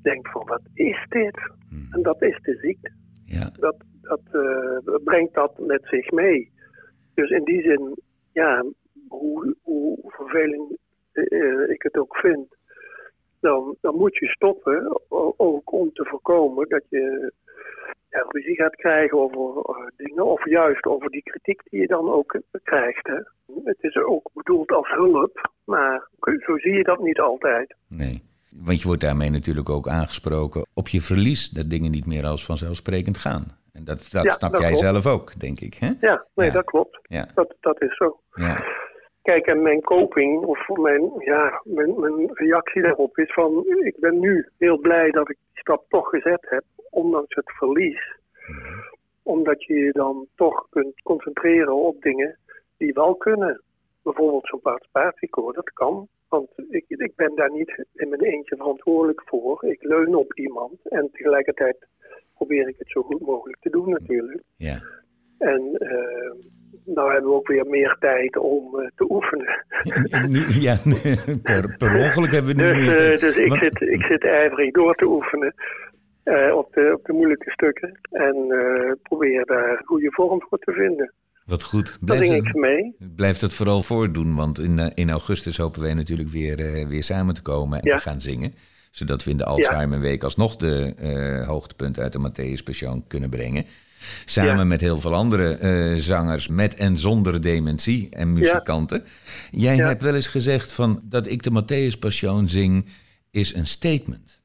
denkt 0.01 0.31
van 0.31 0.45
wat 0.45 0.62
is 0.74 1.05
dit? 1.10 1.39
Hmm. 1.69 1.88
En 1.91 2.01
dat 2.01 2.22
is 2.22 2.39
de 2.41 2.57
ziekte. 2.62 2.91
Ja. 3.25 3.50
Dat, 3.60 3.75
dat 4.03 4.22
uh, 4.31 4.95
brengt 5.03 5.33
dat 5.33 5.60
met 5.60 5.81
zich 5.86 6.12
mee. 6.12 6.51
Dus 7.13 7.29
in 7.29 7.43
die 7.43 7.62
zin, 7.62 7.95
ja, 8.31 8.65
hoe, 9.07 9.55
vervelend 10.07 10.77
uh, 11.13 11.69
ik 11.69 11.81
het 11.81 11.98
ook 11.98 12.15
vind, 12.15 12.55
dan, 13.39 13.75
dan 13.81 13.95
moet 13.95 14.17
je 14.17 14.27
stoppen. 14.27 15.01
Ook 15.38 15.72
om 15.72 15.91
te 15.93 16.05
voorkomen 16.05 16.69
dat 16.69 16.83
je 16.89 17.31
ja, 18.10 18.25
ruzie 18.29 18.55
gaat 18.55 18.75
krijgen 18.75 19.17
over 19.17 19.55
uh, 19.55 19.88
dingen. 19.98 20.25
Of 20.25 20.50
juist 20.50 20.86
over 20.86 21.10
die 21.10 21.24
kritiek 21.24 21.62
die 21.69 21.81
je 21.81 21.88
dan 21.88 22.10
ook 22.10 22.41
krijgt. 22.63 23.07
Hè. 23.07 23.19
Het 23.63 23.77
is 23.79 23.95
ook 23.95 24.29
bedoeld 24.33 24.72
als 24.72 24.89
hulp, 24.89 25.50
maar 25.63 26.07
zo 26.45 26.57
zie 26.57 26.74
je 26.74 26.83
dat 26.83 27.00
niet 27.00 27.19
altijd. 27.19 27.75
Nee. 27.88 28.24
Want 28.50 28.81
je 28.81 28.88
wordt 28.88 29.01
daarmee 29.01 29.29
natuurlijk 29.29 29.69
ook 29.69 29.88
aangesproken 29.88 30.65
op 30.74 30.88
je 30.88 31.01
verlies. 31.01 31.50
Dat 31.50 31.69
dingen 31.69 31.91
niet 31.91 32.05
meer 32.05 32.25
als 32.25 32.45
vanzelfsprekend 32.45 33.17
gaan. 33.17 33.62
En 33.74 33.84
dat, 33.84 34.08
dat 34.12 34.32
snap 34.32 34.56
jij 34.56 34.75
zelf 34.75 35.08
ook, 35.08 35.39
denk 35.39 35.60
ik. 35.60 35.74
Hè? 35.74 35.92
Ja, 36.00 36.25
nee, 36.36 36.51
dat 36.51 36.65
klopt. 36.65 37.00
Ja. 37.01 37.27
Dat, 37.34 37.56
dat 37.60 37.82
is 37.82 37.96
zo. 37.96 38.20
Ja. 38.34 38.63
Kijk, 39.22 39.46
en 39.46 39.62
mijn 39.62 39.82
coping, 39.82 40.44
of 40.46 40.68
mijn, 40.68 41.12
ja, 41.18 41.62
mijn, 41.63 42.00
mijn 42.00 42.30
reactie 42.34 42.82
daarop 42.82 43.18
is 43.18 43.34
van... 43.34 43.65
ik 43.84 43.96
ben 44.00 44.20
nu 44.20 44.50
heel 44.58 44.77
blij 44.77 45.12
dat 45.12 45.30
ik 45.30 45.38
die 45.38 45.60
stap 45.60 45.86
toch 45.89 46.10
gezet 46.10 46.46
heb, 46.50 46.63
ondanks 46.89 47.36
het 47.36 47.51
verlies. 47.51 48.18
Mhm. 48.48 48.80
Omdat 49.24 49.63
je 49.63 49.74
je 49.74 49.92
dan 49.92 50.27
toch 50.36 50.68
kunt 50.70 51.01
concentreren 51.01 51.75
op 51.75 52.01
dingen 52.01 52.38
die 52.77 52.94
wel 52.94 53.15
kunnen. 53.15 53.62
Bijvoorbeeld 54.03 54.48
zo'n 54.48 54.62
participatiekoor, 54.62 55.53
dat 55.53 55.74
kan. 55.74 56.08
Want 56.30 56.50
ik, 56.70 56.86
ik 56.88 57.15
ben 57.15 57.36
daar 57.36 57.51
niet 57.51 57.86
in 57.94 58.10
mijn 58.10 58.24
eentje 58.24 58.56
verantwoordelijk 58.56 59.22
voor. 59.25 59.65
Ik 59.65 59.84
leun 59.84 60.15
op 60.15 60.34
iemand 60.34 60.74
en 60.84 61.10
tegelijkertijd 61.12 61.88
probeer 62.33 62.67
ik 62.67 62.75
het 62.77 62.89
zo 62.89 63.01
goed 63.01 63.21
mogelijk 63.21 63.61
te 63.61 63.69
doen 63.69 63.89
natuurlijk. 63.89 64.43
Ja. 64.55 64.81
En 65.37 65.61
uh, 65.79 66.31
nou 66.85 67.11
hebben 67.11 67.31
we 67.31 67.37
ook 67.37 67.47
weer 67.47 67.65
meer 67.65 67.95
tijd 67.99 68.37
om 68.37 68.79
uh, 68.79 68.87
te 68.95 69.05
oefenen. 69.09 69.65
nu, 70.35 70.39
ja, 70.49 70.77
per, 71.49 71.75
per 71.77 71.97
ongeluk 71.97 72.31
hebben 72.31 72.55
we 72.55 72.61
nu 72.61 72.73
dus, 72.73 72.85
meer 72.85 72.95
tijd. 72.95 73.21
Uh, 73.21 73.27
dus 73.27 73.37
ik, 73.37 73.53
zit, 73.53 73.81
ik 73.81 74.03
zit 74.03 74.23
ijverig 74.23 74.71
door 74.71 74.95
te 74.95 75.05
oefenen 75.05 75.53
op, 76.55 76.73
de, 76.73 76.91
op 76.93 77.05
de 77.05 77.13
moeilijke 77.13 77.51
stukken. 77.51 77.99
En 78.11 78.35
probeer 79.01 79.45
daar 79.45 79.81
goede 79.85 80.11
vorm 80.11 80.41
voor 80.49 80.59
te 80.59 80.71
vinden. 80.71 81.13
Wat 81.45 81.63
goed. 81.63 81.97
Blijf 82.01 82.31
ik 82.31 82.53
mee. 82.53 82.95
Blijf 83.15 83.37
dat 83.37 83.53
vooral 83.53 83.83
voordoen, 83.83 84.35
want 84.35 84.59
in, 84.59 84.91
in 84.93 85.09
augustus 85.09 85.57
hopen 85.57 85.81
wij 85.81 85.93
natuurlijk 85.93 86.29
weer, 86.29 86.55
weer 86.87 87.03
samen 87.03 87.33
te 87.33 87.41
komen 87.41 87.79
en 87.79 87.91
te 87.91 87.99
gaan 87.99 88.19
zingen 88.19 88.53
zodat 88.93 89.23
we 89.23 89.31
in 89.31 89.38
de 89.38 89.45
Alzheimerweek 89.45 90.23
alsnog 90.23 90.55
de 90.55 90.93
uh, 91.01 91.47
hoogtepunten 91.47 92.03
uit 92.03 92.13
de 92.13 92.29
Matthäus 92.29 92.63
Passion 92.63 93.07
kunnen 93.07 93.29
brengen. 93.29 93.65
Samen 94.25 94.67
met 94.67 94.81
heel 94.81 95.00
veel 95.01 95.13
andere 95.13 95.59
uh, 95.62 96.00
zangers 96.00 96.47
met 96.47 96.75
en 96.75 97.00
zonder 97.00 97.41
dementie 97.41 98.07
en 98.09 98.33
muzikanten. 98.33 99.03
Jij 99.51 99.75
hebt 99.75 100.03
wel 100.03 100.15
eens 100.15 100.27
gezegd 100.27 100.71
van 100.71 101.01
dat 101.05 101.27
ik 101.27 101.43
de 101.43 101.63
Matthäus 101.63 102.00
Passion 102.00 102.47
zing 102.47 102.85
is 103.31 103.53
een 103.55 103.67
statement. 103.67 104.41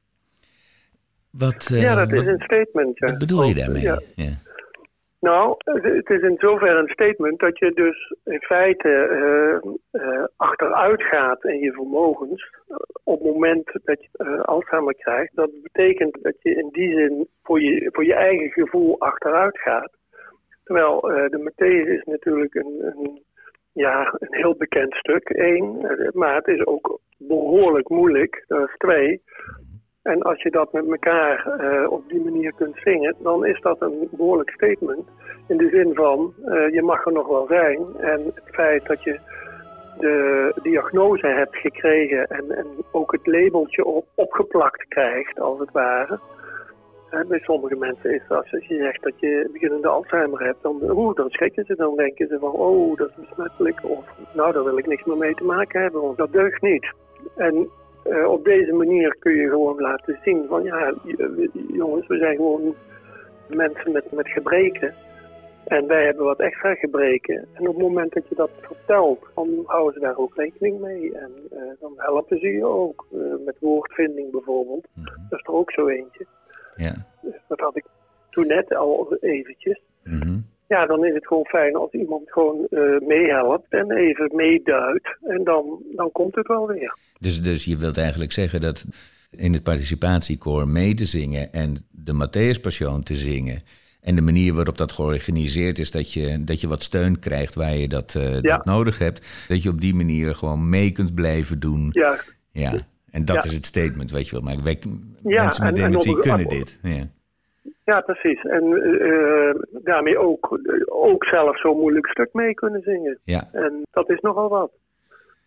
Wat, 1.29 1.69
uh, 1.71 1.81
ja, 1.81 2.05
dat 2.05 2.11
is 2.11 2.27
een 2.27 2.41
statement. 2.43 2.99
Wat 2.99 3.17
bedoel 3.17 3.43
je 3.43 3.55
daarmee? 3.55 3.83
Ja. 3.83 4.01
Nou, 5.19 5.55
het 5.63 6.09
is 6.09 6.21
in 6.21 6.35
zoverre 6.37 6.79
een 6.79 6.89
statement 6.89 7.39
dat 7.39 7.59
je 7.59 7.71
dus 7.71 8.15
in 8.23 8.41
feite 8.41 8.89
uh, 9.11 9.71
uh, 10.01 10.23
achteruit 10.35 11.03
gaat 11.03 11.43
in 11.43 11.59
je 11.59 11.71
vermogens 11.71 12.49
op 13.03 13.19
het 13.19 13.33
moment 13.33 13.71
dat 13.83 14.03
je 14.03 14.43
Alzheimer 14.43 14.95
krijgt. 14.95 15.35
Dat 15.35 15.49
betekent 15.61 16.23
dat 16.23 16.35
je 16.41 16.55
in 16.55 16.69
die 16.71 16.93
zin 16.93 17.27
voor 17.43 17.61
je, 17.61 17.89
voor 17.91 18.05
je 18.05 18.13
eigen 18.13 18.51
gevoel 18.51 18.99
achteruit 18.99 19.59
gaat. 19.59 19.91
Terwijl 20.63 20.99
de 21.01 21.51
Matthäus 21.51 21.89
is 21.89 22.03
natuurlijk 22.03 22.55
een, 22.55 22.79
een, 22.81 23.21
ja, 23.73 24.15
een 24.19 24.35
heel 24.35 24.55
bekend 24.55 24.93
stuk, 24.93 25.29
één. 25.29 25.77
maar 26.13 26.35
het 26.35 26.47
is 26.47 26.65
ook 26.65 26.99
behoorlijk 27.17 27.89
moeilijk, 27.89 28.43
dat 28.47 28.67
is 28.67 28.75
twee. 28.77 29.21
En 30.03 30.21
als 30.21 30.41
je 30.41 30.51
dat 30.51 30.71
met 30.71 30.89
elkaar 30.89 31.47
uh, 31.61 31.91
op 31.91 32.09
die 32.09 32.23
manier 32.23 32.53
kunt 32.53 32.77
zingen, 32.77 33.15
dan 33.19 33.45
is 33.45 33.61
dat 33.61 33.81
een 33.81 34.07
behoorlijk 34.11 34.49
statement. 34.49 35.07
In 35.47 35.57
de 35.57 35.69
zin 35.69 35.93
van, 35.93 36.33
uh, 36.45 36.69
je 36.73 36.81
mag 36.81 37.05
er 37.05 37.11
nog 37.11 37.27
wel 37.27 37.45
zijn. 37.47 37.79
En 37.97 38.31
het 38.35 38.49
feit 38.51 38.85
dat 38.85 39.03
je 39.03 39.19
de 39.97 40.53
diagnose 40.61 41.27
hebt 41.27 41.55
gekregen 41.55 42.27
en, 42.27 42.51
en 42.51 42.67
ook 42.91 43.11
het 43.11 43.27
labeltje 43.27 43.85
op, 43.85 44.05
opgeplakt 44.15 44.87
krijgt, 44.87 45.39
als 45.39 45.59
het 45.59 45.71
ware. 45.71 46.19
Uh, 47.11 47.25
bij 47.27 47.39
sommige 47.39 47.75
mensen 47.75 48.13
is 48.13 48.29
als 48.29 48.49
je 48.49 48.77
zegt 48.77 49.03
dat 49.03 49.19
je 49.19 49.49
beginnende 49.51 49.87
Alzheimer 49.87 50.43
hebt, 50.43 50.61
dan, 50.61 50.81
oeh, 50.89 51.15
dan 51.15 51.29
schrikken 51.29 51.65
ze. 51.65 51.75
Dan 51.75 51.95
denken 51.95 52.27
ze 52.27 52.39
van, 52.39 52.51
oh, 52.51 52.97
dat 52.97 53.09
is 53.09 53.25
besmettelijk. 53.27 53.79
Of, 53.83 54.05
nou, 54.33 54.53
daar 54.53 54.63
wil 54.63 54.77
ik 54.77 54.87
niks 54.87 55.03
meer 55.03 55.17
mee 55.17 55.35
te 55.35 55.43
maken 55.43 55.81
hebben, 55.81 56.01
want 56.01 56.17
dat 56.17 56.31
deugt 56.31 56.61
niet. 56.61 56.93
En 57.35 57.69
uh, 58.05 58.27
op 58.27 58.43
deze 58.43 58.73
manier 58.73 59.15
kun 59.19 59.35
je 59.35 59.49
gewoon 59.49 59.81
laten 59.81 60.19
zien 60.23 60.45
van 60.47 60.63
ja, 60.63 60.93
jongens, 61.67 62.07
we 62.07 62.17
zijn 62.17 62.35
gewoon 62.35 62.75
mensen 63.47 63.91
met, 63.91 64.11
met 64.11 64.27
gebreken. 64.27 64.93
En 65.65 65.87
wij 65.87 66.05
hebben 66.05 66.25
wat 66.25 66.39
extra 66.39 66.75
gebreken. 66.75 67.47
En 67.53 67.67
op 67.67 67.75
het 67.75 67.83
moment 67.83 68.13
dat 68.13 68.27
je 68.29 68.35
dat 68.35 68.49
vertelt, 68.61 69.25
dan 69.35 69.63
houden 69.65 69.93
ze 69.93 69.99
daar 69.99 70.17
ook 70.17 70.35
rekening 70.35 70.79
mee. 70.79 71.17
En 71.17 71.31
uh, 71.53 71.59
dan 71.79 71.93
helpen 71.95 72.39
ze 72.39 72.47
je 72.47 72.65
ook. 72.65 73.07
Uh, 73.13 73.33
met 73.45 73.55
woordvinding 73.59 74.31
bijvoorbeeld. 74.31 74.87
Mm 74.93 75.03
-hmm. 75.03 75.27
Dat 75.29 75.39
is 75.39 75.45
er 75.45 75.53
ook 75.53 75.71
zo 75.71 75.87
eentje. 75.87 76.25
Ja. 76.75 76.93
Dus 77.21 77.41
dat 77.47 77.59
had 77.59 77.77
ik 77.77 77.85
toen 78.29 78.47
net 78.47 78.75
al 78.75 79.17
eventjes. 79.19 79.81
Mm 80.03 80.21
-hmm 80.21 80.45
ja, 80.69 80.85
dan 80.85 81.05
is 81.05 81.13
het 81.13 81.27
gewoon 81.27 81.45
fijn 81.45 81.75
als 81.75 81.91
iemand 81.91 82.31
gewoon 82.31 82.67
uh, 82.69 82.99
meehelpt 82.99 83.65
en 83.69 83.91
even 83.91 84.31
meeduidt. 84.35 85.17
En 85.21 85.43
dan, 85.43 85.83
dan 85.95 86.11
komt 86.11 86.35
het 86.35 86.47
wel 86.47 86.67
weer. 86.67 86.97
Dus, 87.19 87.41
dus 87.41 87.65
je 87.65 87.77
wilt 87.77 87.97
eigenlijk 87.97 88.31
zeggen 88.31 88.61
dat 88.61 88.85
in 89.31 89.53
het 89.53 89.63
participatiekoor 89.63 90.67
mee 90.67 90.93
te 90.93 91.05
zingen 91.05 91.53
en 91.53 91.87
de 91.91 92.13
Matthäus 92.13 92.61
Passion 92.61 93.03
te 93.03 93.15
zingen. 93.15 93.61
En 94.01 94.15
de 94.15 94.21
manier 94.21 94.53
waarop 94.53 94.77
dat 94.77 94.91
georganiseerd 94.91 95.79
is, 95.79 95.91
dat 95.91 96.13
je, 96.13 96.43
dat 96.43 96.61
je 96.61 96.67
wat 96.67 96.83
steun 96.83 97.19
krijgt 97.19 97.55
waar 97.55 97.75
je 97.75 97.87
dat, 97.87 98.13
uh, 98.17 98.41
dat 98.41 98.65
nodig 98.65 98.97
hebt. 98.97 99.45
Dat 99.47 99.63
je 99.63 99.69
op 99.69 99.81
die 99.81 99.95
manier 99.95 100.35
gewoon 100.35 100.69
mee 100.69 100.91
kunt 100.91 101.15
blijven 101.15 101.59
doen. 101.59 101.87
Ja. 101.91 102.19
ja. 102.51 102.73
En 103.11 103.25
dat 103.25 103.45
is 103.45 103.53
het 103.53 103.65
statement, 103.65 104.11
weet 104.11 104.25
je 104.25 104.31
wel. 104.31 104.41
Maar 104.41 104.63
wij, 104.63 104.79
mensen 105.21 105.63
met 105.63 105.75
dementie 105.75 106.19
kunnen 106.19 106.47
dit. 106.47 106.79
Ja. 106.81 107.09
Ja, 107.89 108.01
precies. 108.01 108.41
En 108.41 108.63
uh, 108.65 109.53
daarmee 109.83 110.17
ook, 110.17 110.59
ook 110.85 111.25
zelf 111.25 111.59
zo'n 111.59 111.79
moeilijk 111.79 112.07
stuk 112.07 112.29
mee 112.33 112.53
kunnen 112.53 112.81
zingen. 112.81 113.19
Ja. 113.23 113.43
En 113.51 113.81
dat 113.91 114.09
is 114.09 114.19
nogal 114.19 114.49
wat. 114.49 114.71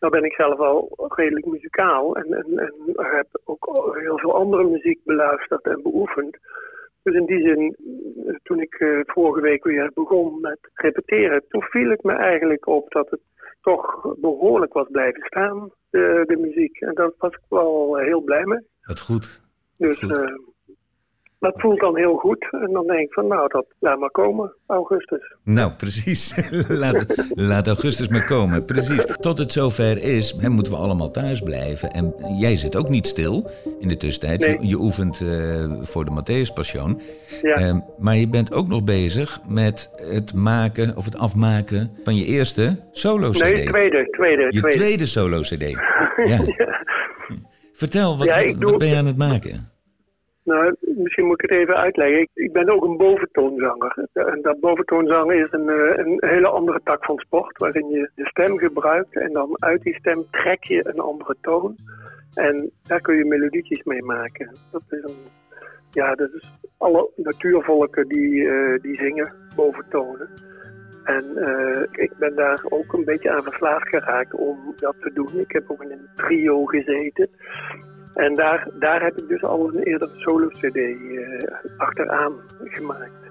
Nou 0.00 0.12
ben 0.12 0.24
ik 0.24 0.32
zelf 0.32 0.58
al 0.58 1.08
redelijk 1.14 1.46
muzikaal 1.46 2.16
en, 2.16 2.34
en, 2.34 2.58
en 2.58 2.74
heb 2.94 3.26
ook 3.44 3.96
heel 4.00 4.18
veel 4.18 4.34
andere 4.34 4.64
muziek 4.64 5.00
beluisterd 5.04 5.64
en 5.64 5.82
beoefend. 5.82 6.38
Dus 7.02 7.14
in 7.14 7.26
die 7.26 7.40
zin, 7.40 7.76
toen 8.42 8.60
ik 8.60 8.80
uh, 8.80 9.00
vorige 9.04 9.40
week 9.40 9.64
weer 9.64 9.90
begon 9.94 10.40
met 10.40 10.58
repeteren, 10.74 11.44
toen 11.48 11.62
viel 11.62 11.90
het 11.90 12.02
me 12.02 12.12
eigenlijk 12.12 12.66
op 12.66 12.90
dat 12.90 13.10
het 13.10 13.20
toch 13.60 14.14
behoorlijk 14.20 14.72
was 14.72 14.88
blijven 14.90 15.22
staan, 15.24 15.70
de, 15.90 16.22
de 16.26 16.36
muziek. 16.36 16.80
En 16.80 16.94
daar 16.94 17.10
was 17.18 17.32
ik 17.32 17.44
wel 17.48 17.96
heel 17.96 18.20
blij 18.20 18.44
mee. 18.44 18.66
Wat 18.82 19.00
goed. 19.00 19.42
Dus 19.76 19.98
goed. 19.98 20.51
Dat 21.42 21.60
voelt 21.60 21.80
dan 21.80 21.96
heel 21.96 22.16
goed. 22.16 22.48
En 22.50 22.72
dan 22.72 22.86
denk 22.86 22.98
ik 22.98 23.12
van, 23.12 23.26
nou, 23.26 23.48
dat 23.48 23.66
laat 23.78 23.98
maar 23.98 24.10
komen, 24.10 24.54
augustus. 24.66 25.34
Nou, 25.44 25.72
precies. 25.72 26.50
laat, 26.82 27.04
laat, 27.34 27.66
augustus 27.66 28.08
maar 28.08 28.24
komen. 28.24 28.64
Precies. 28.64 29.04
Tot 29.20 29.38
het 29.38 29.52
zover 29.52 30.02
is, 30.02 30.36
hè, 30.40 30.48
moeten 30.48 30.72
we 30.72 30.78
allemaal 30.78 31.10
thuis 31.10 31.40
blijven. 31.40 31.90
En 31.90 32.14
jij 32.38 32.56
zit 32.56 32.76
ook 32.76 32.88
niet 32.88 33.06
stil 33.06 33.50
in 33.80 33.88
de 33.88 33.96
tussentijd. 33.96 34.58
Je, 34.60 34.76
oefent 34.76 35.20
uh, 35.20 35.30
voor 35.82 36.04
de 36.04 36.10
Matthäus 36.10 36.54
Passion. 36.54 37.00
Ja. 37.42 37.60
Uh, 37.60 37.74
maar 37.98 38.16
je 38.16 38.28
bent 38.28 38.54
ook 38.54 38.68
nog 38.68 38.84
bezig 38.84 39.40
met 39.48 39.90
het 40.12 40.34
maken 40.34 40.96
of 40.96 41.04
het 41.04 41.18
afmaken 41.18 41.90
van 42.04 42.16
je 42.16 42.24
eerste 42.24 42.76
solo-cd. 42.92 43.42
Nee, 43.42 43.64
tweede. 43.64 44.06
tweede 44.10 44.46
je 44.48 44.60
tweede, 44.60 45.06
solo-cd. 45.06 45.70
ja. 46.30 46.38
Vertel, 47.72 48.18
wat, 48.18 48.28
wat, 48.28 48.54
wat 48.58 48.78
ben 48.78 48.88
je 48.88 48.96
aan 48.96 49.06
het 49.06 49.16
maken? 49.16 49.71
Nou, 50.44 50.76
misschien 50.80 51.26
moet 51.26 51.42
ik 51.42 51.50
het 51.50 51.58
even 51.58 51.76
uitleggen. 51.76 52.20
Ik, 52.20 52.30
ik 52.34 52.52
ben 52.52 52.68
ook 52.68 52.84
een 52.84 52.96
boventoonzanger. 52.96 54.06
En 54.12 54.42
dat 54.42 54.60
boventoonzanger 54.60 55.36
is 55.36 55.52
een, 55.52 55.68
eh, 55.68 55.96
een 55.96 56.16
hele 56.18 56.48
andere 56.48 56.80
tak 56.84 57.04
van 57.04 57.18
sport, 57.18 57.58
waarin 57.58 57.88
je 57.88 58.10
de 58.14 58.26
stem 58.26 58.58
gebruikt 58.58 59.16
en 59.16 59.32
dan 59.32 59.56
uit 59.58 59.82
die 59.82 59.94
stem 59.94 60.24
trek 60.30 60.64
je 60.64 60.88
een 60.88 61.00
andere 61.00 61.36
toon. 61.40 61.76
En 62.34 62.70
daar 62.86 63.00
kun 63.00 63.16
je 63.16 63.24
melodietjes 63.24 63.82
mee 63.82 64.04
maken. 64.04 64.56
Dat 64.70 64.82
is 64.88 65.02
een, 65.02 65.16
ja, 65.90 66.14
dat 66.14 66.32
is 66.32 66.52
alle 66.78 67.10
natuurvolken 67.16 68.08
die, 68.08 68.32
uh, 68.32 68.80
die 68.82 68.96
zingen 68.96 69.32
boventonen. 69.56 70.28
En 71.04 71.24
uh, 71.36 71.82
ik 71.90 72.12
ben 72.18 72.34
daar 72.34 72.64
ook 72.68 72.92
een 72.92 73.04
beetje 73.04 73.30
aan 73.30 73.42
verslaafd 73.42 73.88
geraakt 73.88 74.34
om 74.34 74.74
dat 74.76 74.94
te 75.00 75.12
doen. 75.12 75.38
Ik 75.38 75.52
heb 75.52 75.70
ook 75.70 75.82
in 75.82 75.90
een 75.90 76.08
trio 76.14 76.64
gezeten. 76.64 77.28
En 78.14 78.34
daar, 78.34 78.68
daar 78.72 79.02
heb 79.02 79.18
ik 79.20 79.28
dus 79.28 79.42
al 79.42 79.68
een 79.68 79.82
eerder 79.82 80.10
solo-cd 80.16 80.76
uh, 80.76 81.38
achteraan 81.76 82.32
gemaakt. 82.64 83.30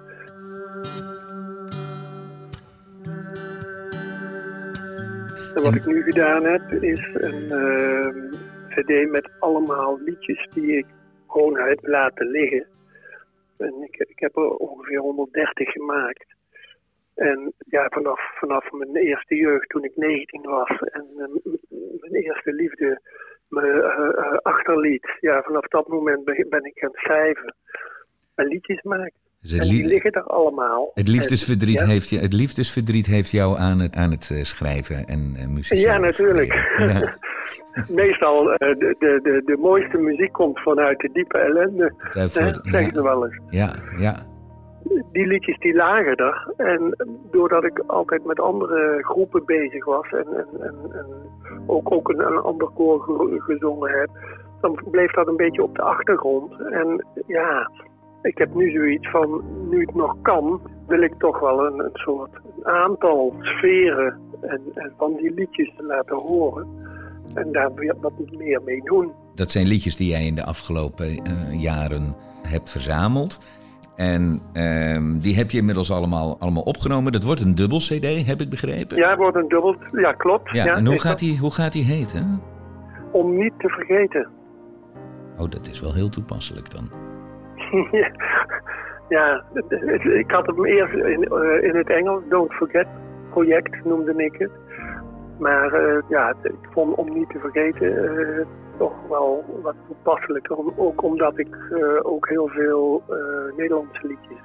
En 5.55 5.61
wat 5.61 5.75
ik 5.75 5.85
nu 5.85 6.03
gedaan 6.03 6.43
heb, 6.43 6.71
is 6.71 7.09
een 7.13 7.43
uh, 7.43 8.31
cd 8.69 9.09
met 9.09 9.29
allemaal 9.39 10.00
liedjes 10.00 10.47
die 10.53 10.77
ik 10.77 10.85
gewoon 11.27 11.59
heb 11.59 11.79
laten 11.81 12.27
liggen. 12.27 12.65
En 13.57 13.73
ik, 13.81 13.95
ik 13.95 14.19
heb 14.19 14.35
er 14.35 14.50
ongeveer 14.50 15.00
130 15.00 15.71
gemaakt. 15.71 16.25
En 17.15 17.53
ja, 17.57 17.89
vanaf, 17.89 18.19
vanaf 18.39 18.71
mijn 18.71 18.95
eerste 18.95 19.35
jeugd, 19.35 19.69
toen 19.69 19.83
ik 19.83 19.95
19 19.95 20.41
was 20.41 20.79
en 20.79 21.05
uh, 21.17 21.53
mijn 22.00 22.13
eerste 22.13 22.53
liefde 22.53 23.01
me 23.51 23.65
uh, 23.65 24.38
achterliet. 24.41 25.17
Ja, 25.20 25.41
vanaf 25.41 25.67
dat 25.67 25.88
moment 25.88 26.25
ben 26.25 26.65
ik 26.65 26.77
gaan 26.79 26.93
schrijven 26.93 27.55
en 28.36 28.46
liedjes 28.46 28.81
maken. 28.81 29.13
Dus 29.41 29.53
en 29.53 29.67
die 29.67 29.86
liggen 29.86 30.12
er 30.12 30.24
allemaal. 30.24 30.91
Het 30.93 31.08
liefdesverdriet, 31.08 31.84
heeft, 31.84 32.10
je, 32.10 32.20
het 32.20 32.34
liefdesverdriet 32.34 33.05
heeft 33.05 33.31
jou 33.31 33.58
aan 33.58 33.79
het, 33.79 33.96
aan 33.96 34.12
het 34.12 34.39
schrijven 34.41 35.05
en 35.05 35.36
uh, 35.38 35.48
muziek. 35.48 35.77
Ja, 35.77 35.98
natuurlijk. 35.98 36.53
Ja. 36.77 37.17
Meestal 38.01 38.51
uh, 38.51 38.58
de, 38.58 38.96
de, 39.00 39.20
de, 39.24 39.41
de 39.46 39.58
mooiste 39.58 39.98
muziek 39.98 40.31
komt 40.31 40.60
vanuit 40.60 41.00
de 41.00 41.10
diepe 41.13 41.38
ellende. 41.38 41.93
Daarvoor, 42.12 42.60
zeg 42.62 42.88
ik 42.88 42.93
wel 42.93 43.25
eens. 43.25 43.39
Ja, 43.50 43.74
ja 43.98 44.15
die 45.12 45.27
liedjes 45.27 45.60
die 45.60 45.74
lagen 45.74 46.15
er. 46.15 46.53
En 46.57 46.95
doordat 47.31 47.63
ik 47.63 47.83
altijd 47.88 48.25
met 48.25 48.39
andere 48.39 49.00
groepen 49.03 49.45
bezig 49.45 49.86
was 49.86 50.10
en, 50.12 50.27
en, 50.27 50.71
en, 50.91 51.05
ook, 51.65 51.91
ook 51.91 52.10
een, 52.10 52.19
een 52.19 52.38
ander 52.38 52.69
koor 52.74 53.01
gezongen 53.38 54.00
heb, 54.00 54.10
dan 54.62 54.79
bleef 54.91 55.12
dat 55.12 55.27
een 55.27 55.36
beetje 55.36 55.63
op 55.63 55.75
de 55.75 55.81
achtergrond. 55.81 56.53
En 56.60 57.05
ja, 57.27 57.71
ik 58.21 58.38
heb 58.38 58.53
nu 58.55 58.71
zoiets 58.71 59.10
van, 59.10 59.43
nu 59.69 59.79
het 59.79 59.95
nog 59.95 60.15
kan, 60.21 60.62
wil 60.88 61.01
ik 61.01 61.13
toch 61.17 61.39
wel 61.39 61.65
een, 61.65 61.79
een 61.79 61.89
soort 61.93 62.31
aantal 62.63 63.33
sferen 63.39 64.19
en, 64.41 64.62
en 64.74 64.93
van 64.98 65.15
die 65.15 65.33
liedjes 65.33 65.71
laten 65.77 66.15
horen. 66.15 66.67
En 67.33 67.51
daar 67.51 67.71
wat 68.01 68.13
meer 68.38 68.62
mee 68.65 68.81
doen. 68.83 69.12
Dat 69.36 69.51
zijn 69.51 69.67
liedjes 69.67 69.95
die 69.95 70.10
jij 70.10 70.25
in 70.25 70.36
de 70.36 70.45
afgelopen 70.45 71.05
uh, 71.05 71.62
jaren 71.62 72.15
hebt 72.48 72.71
verzameld. 72.71 73.39
En 74.10 74.39
um, 74.96 75.20
die 75.20 75.36
heb 75.36 75.51
je 75.51 75.58
inmiddels 75.58 75.91
allemaal, 75.91 76.36
allemaal 76.39 76.63
opgenomen. 76.63 77.12
Dat 77.12 77.24
wordt 77.24 77.41
een 77.41 77.55
dubbel 77.55 77.77
CD, 77.77 78.27
heb 78.27 78.41
ik 78.41 78.50
begrepen? 78.50 78.98
Ja, 78.98 79.10
het 79.10 79.17
wordt 79.17 79.37
een 79.37 79.48
dubbel. 79.48 79.75
Ja, 79.92 80.14
klopt. 80.14 80.51
Ja, 80.51 80.75
en 80.75 80.85
hoe 80.85 81.00
gaat, 81.00 81.20
die, 81.20 81.40
hoe 81.40 81.51
gaat 81.51 81.74
die 81.74 81.83
heten? 81.83 82.42
Om 83.11 83.37
niet 83.37 83.53
te 83.57 83.70
vergeten. 83.70 84.27
Oh, 85.37 85.50
dat 85.50 85.68
is 85.68 85.81
wel 85.81 85.94
heel 85.94 86.09
toepasselijk 86.09 86.72
dan. 86.72 86.90
ja, 89.16 89.44
ik 90.03 90.31
had 90.31 90.46
hem 90.46 90.66
eerst 90.66 90.94
in, 90.94 91.27
uh, 91.31 91.64
in 91.64 91.75
het 91.75 91.90
Engels, 91.90 92.24
Don't 92.29 92.53
Forget 92.53 92.87
project 93.29 93.85
noemde 93.85 94.14
ik 94.16 94.35
het. 94.37 94.51
Maar 95.40 95.81
uh, 95.81 96.01
ja, 96.09 96.33
ik 96.44 96.70
vond 96.72 96.96
om 96.96 97.14
niet 97.14 97.29
te 97.29 97.40
vergeten 97.40 97.92
uh, 97.92 98.46
toch 98.81 99.07
wel 99.07 99.59
wat 99.61 99.75
toepasselijker. 99.87 100.77
Ook 100.77 101.03
omdat 101.03 101.39
ik 101.39 101.55
uh, 101.55 102.05
ook 102.05 102.29
heel 102.29 102.48
veel 102.48 103.03
Nederlandse 103.57 104.07
liedjes 104.07 104.44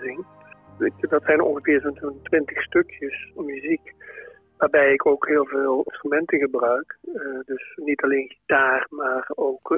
zing. 0.00 0.26
Dat 1.00 1.22
zijn 1.24 1.40
ongeveer 1.40 1.80
zo'n 1.80 2.20
twintig 2.22 2.62
stukjes 2.62 3.32
muziek. 3.36 3.94
Waarbij 4.56 4.92
ik 4.92 5.06
ook 5.06 5.26
heel 5.26 5.46
veel 5.46 5.82
instrumenten 5.82 6.38
gebruik. 6.38 6.98
dus 7.44 7.72
niet 7.76 8.02
alleen 8.02 8.34
gitaar, 8.38 8.86
maar 8.90 9.30
ook 9.34 9.68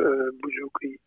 bouzouki 0.40 0.98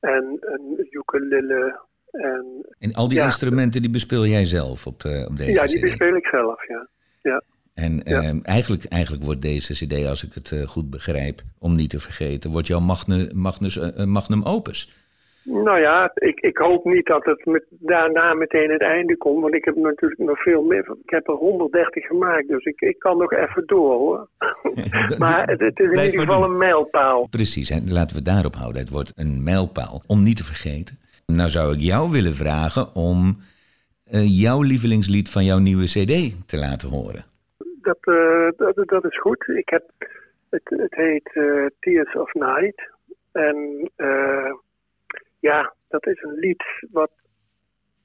en 0.00 0.36
een 0.40 0.86
ukulele. 0.90 1.80
En, 2.10 2.66
en 2.78 2.92
al 2.92 3.08
die 3.08 3.20
instrumenten 3.20 3.82
die 3.82 3.90
bespeel 3.90 4.26
jij 4.26 4.44
zelf 4.44 4.86
op, 4.86 5.04
op 5.28 5.36
deze 5.36 5.50
Ja, 5.50 5.64
die 5.64 5.80
bespeel 5.80 6.16
ik 6.16 6.26
zelf, 6.26 6.68
ja. 6.68 6.88
ja. 7.22 7.42
En 7.84 8.02
ehm, 8.02 8.38
eigenlijk, 8.42 8.84
eigenlijk 8.84 9.24
wordt 9.24 9.42
deze 9.42 9.72
CD, 9.72 10.06
als 10.06 10.24
ik 10.24 10.32
het 10.34 10.50
uh, 10.50 10.62
goed 10.62 10.90
begrijp, 10.90 11.40
om 11.58 11.74
niet 11.74 11.90
te 11.90 12.00
vergeten, 12.00 12.50
wordt 12.50 12.66
jouw 12.66 12.80
magne, 12.80 13.30
magnus, 13.34 13.76
uh, 13.76 14.04
magnum 14.04 14.42
opus. 14.44 14.92
Nou 15.42 15.80
ja, 15.80 16.10
ik, 16.14 16.40
ik 16.40 16.56
hoop 16.56 16.84
niet 16.84 17.06
dat 17.06 17.24
het 17.24 17.44
met, 17.46 17.64
daarna 17.68 18.34
meteen 18.34 18.70
het 18.70 18.82
einde 18.82 19.16
komt, 19.16 19.42
want 19.42 19.54
ik 19.54 19.64
heb 19.64 19.76
natuurlijk 19.76 20.20
nog 20.20 20.42
veel 20.42 20.62
meer. 20.62 20.96
Ik 21.04 21.10
heb 21.10 21.28
er 21.28 21.34
130 21.34 22.06
gemaakt, 22.06 22.48
dus 22.48 22.64
ik, 22.64 22.80
ik 22.80 22.98
kan 22.98 23.18
nog 23.18 23.32
even 23.32 23.62
door 23.66 23.92
hoor. 23.92 24.28
maar 25.18 25.48
het, 25.48 25.60
het, 25.60 25.78
is 25.78 25.90
in 25.90 26.04
ieder 26.04 26.20
geval 26.20 26.44
een 26.44 26.58
mijlpaal. 26.58 27.26
Precies, 27.26 27.70
en 27.70 27.92
laten 27.92 28.16
we 28.16 28.22
daarop 28.22 28.54
houden. 28.54 28.80
Het 28.80 28.90
wordt 28.90 29.12
een 29.16 29.42
mijlpaal, 29.42 30.02
om 30.06 30.22
niet 30.22 30.36
te 30.36 30.44
vergeten. 30.44 30.98
Nou 31.26 31.50
zou 31.50 31.74
ik 31.74 31.80
jou 31.80 32.10
willen 32.10 32.34
vragen 32.34 32.94
om 32.94 33.36
uh, 34.12 34.40
jouw 34.40 34.62
lievelingslied 34.62 35.30
van 35.30 35.44
jouw 35.44 35.58
nieuwe 35.58 35.84
CD 35.84 36.46
te 36.46 36.56
laten 36.56 36.88
horen 36.88 37.36
dat, 37.88 38.14
uh, 38.14 38.48
dat, 38.56 38.88
dat, 38.88 39.04
is 39.04 39.18
goed. 39.18 39.48
Ik 39.48 39.68
heb, 39.68 39.90
het, 40.50 40.62
het 40.64 40.94
heet 40.94 41.30
uh, 41.34 41.66
Tears 41.80 42.14
of 42.14 42.32
Night. 42.32 42.90
En 43.32 43.90
uh, 43.96 44.54
ja, 45.40 45.74
dat 45.88 46.06
is 46.06 46.22
een 46.22 46.34
lied 46.34 46.64
wat 46.90 47.10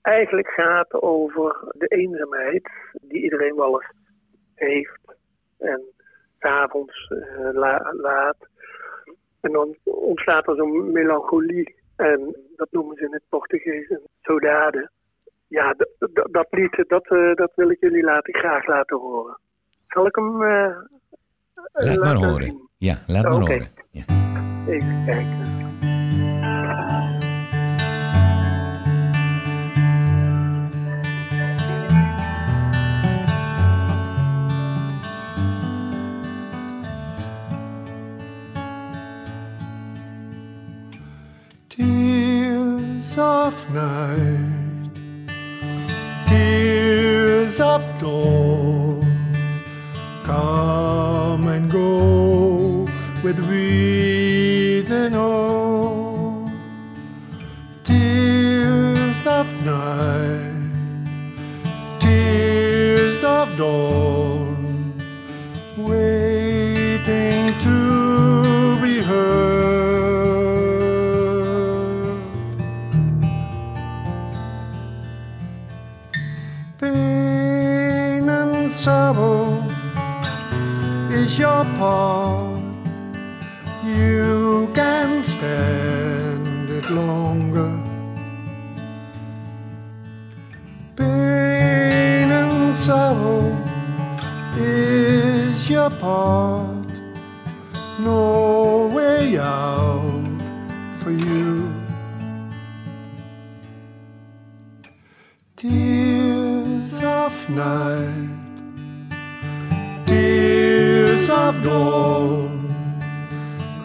eigenlijk 0.02 0.48
gaat 0.48 0.94
over 0.94 1.74
de 1.78 1.88
eenzaamheid 1.88 2.70
die 3.02 3.24
iedereen 3.24 3.56
wel 3.56 3.82
eens 3.82 3.92
heeft. 4.56 5.18
En 5.58 5.82
s'avonds 6.40 7.12
la, 7.52 7.94
laat. 7.94 8.38
En 9.42 9.52
dan 9.52 9.76
ontstaat 9.84 10.48
er 10.48 10.56
zo'n 10.56 10.92
melancholie. 10.92 11.76
En 11.96 12.36
dat 12.56 12.72
noemen 12.72 12.96
ze 12.96 13.04
in 13.04 13.14
het 13.14 13.24
Portugees 13.30 13.90
een. 14.22 14.90
Ja, 15.48 15.76
dat 16.32 16.48
lied, 16.50 16.84
dat, 16.88 17.08
dat 17.36 17.52
wil 17.56 17.70
ik 17.70 17.80
jullie 17.80 18.04
laten, 18.04 18.34
graag 18.34 18.66
laten 18.66 18.98
horen. 18.98 19.38
Zal 19.94 20.06
ik 20.06 20.16
hem 20.16 20.42
uh, 20.42 20.78
laat 21.74 22.00
maar 22.00 22.16
horen. 22.16 22.44
Zien? 22.44 22.70
Ja, 22.78 22.98
laat 23.06 23.24
maar 23.24 23.42
okay. 23.42 23.56
horen. 23.56 23.72
Ja. 23.92 24.04
Even 24.68 25.06
kijken. 25.06 25.52
Tears 41.68 43.18
of 43.18 43.66
night, 43.74 44.33
dawn, 63.58 64.94
waiting 65.78 67.48
to 67.66 68.80
be 68.82 69.00
heard. 69.00 69.54
Pain 76.80 78.30
and 78.30 78.72
sorrow 78.72 79.70
is 81.12 81.38
your 81.38 81.64
part. 81.78 82.23
Is 94.58 95.70
your 95.70 95.90
part. 95.90 96.88
No 98.00 98.88
way 98.94 99.38
out 99.38 100.42
for 101.00 101.12
you. 101.12 101.72
Tears 105.56 107.00
of 107.02 107.50
night, 107.50 108.30
tears 110.06 111.30
of 111.30 111.64
dawn, 111.64 112.68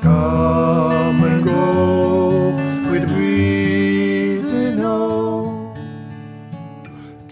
come 0.02 1.22
and 1.22 1.44
go 1.44 2.50
with 2.90 3.06
breathing 3.14 4.80
on. 4.84 5.76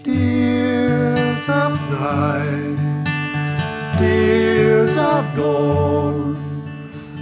Tears 0.01 1.49
of 1.49 1.73
night, 1.91 2.46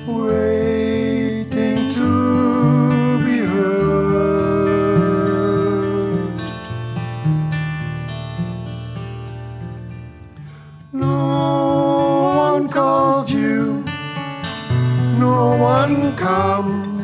waiting 0.07 1.79
to 1.97 2.09
be 3.25 3.37
heard. 3.53 4.35
No 10.93 11.17
one 12.45 12.69
you, 13.29 13.83
no 15.19 15.57
one 15.59 16.15
comes. 16.15 17.03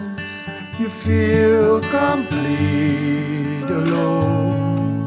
You 0.79 0.89
feel 0.89 1.81
complete 1.81 3.69
alone. 3.81 5.05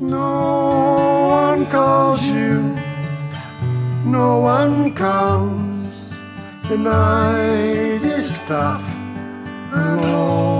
No 0.00 0.30
one 1.48 1.62
calls 1.66 2.22
you, 2.22 2.37
no 4.10 4.38
one 4.38 4.94
comes. 4.94 5.94
The 6.68 6.78
night 6.78 8.02
is 8.02 8.32
tough 8.46 8.84
and. 9.72 10.57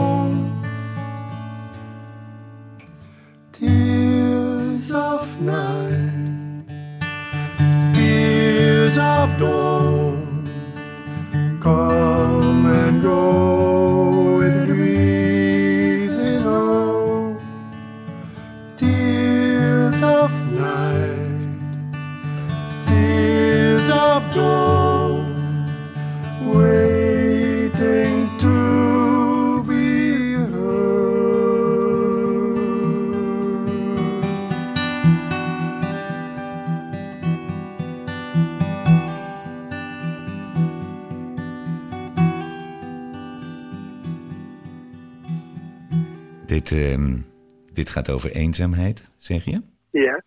Gaat 48.08 48.16
over 48.16 48.30
eenzaamheid, 48.30 49.10
zeg 49.16 49.44
je? 49.44 49.60
Ja. 49.90 50.22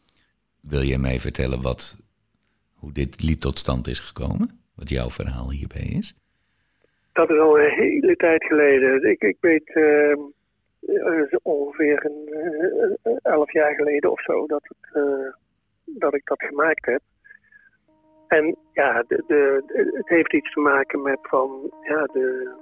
Wil 0.61 0.81
jij 0.81 0.97
mij 0.97 1.19
vertellen 1.19 1.61
wat, 1.61 1.97
hoe 2.79 2.91
dit 2.91 3.23
lied 3.23 3.41
tot 3.41 3.57
stand 3.57 3.87
is 3.87 3.99
gekomen? 3.99 4.49
Wat 4.75 4.89
jouw 4.89 5.09
verhaal 5.09 5.51
hierbij 5.51 5.89
is? 5.99 6.15
Dat 7.13 7.29
is 7.29 7.39
al 7.39 7.59
een 7.59 7.71
hele 7.71 8.15
tijd 8.15 8.43
geleden. 8.43 9.09
Ik, 9.11 9.21
ik 9.21 9.37
weet 9.39 9.73
ehm, 9.73 10.19
eh, 10.81 11.37
ongeveer 11.41 12.05
een, 12.05 12.27
eh, 13.01 13.11
elf 13.21 13.51
jaar 13.51 13.75
geleden 13.75 14.11
of 14.11 14.21
zo 14.21 14.47
dat, 14.47 14.63
het, 14.63 15.03
eh, 15.03 15.33
dat 15.85 16.13
ik 16.13 16.25
dat 16.25 16.41
gemaakt 16.41 16.85
heb. 16.85 17.01
En 18.27 18.55
ja, 18.73 19.03
de, 19.07 19.23
de, 19.27 19.63
het 19.93 20.07
heeft 20.07 20.33
iets 20.33 20.53
te 20.53 20.59
maken 20.59 21.01
met 21.01 21.19
van, 21.21 21.71
ja, 21.81 22.05
de, 22.05 22.55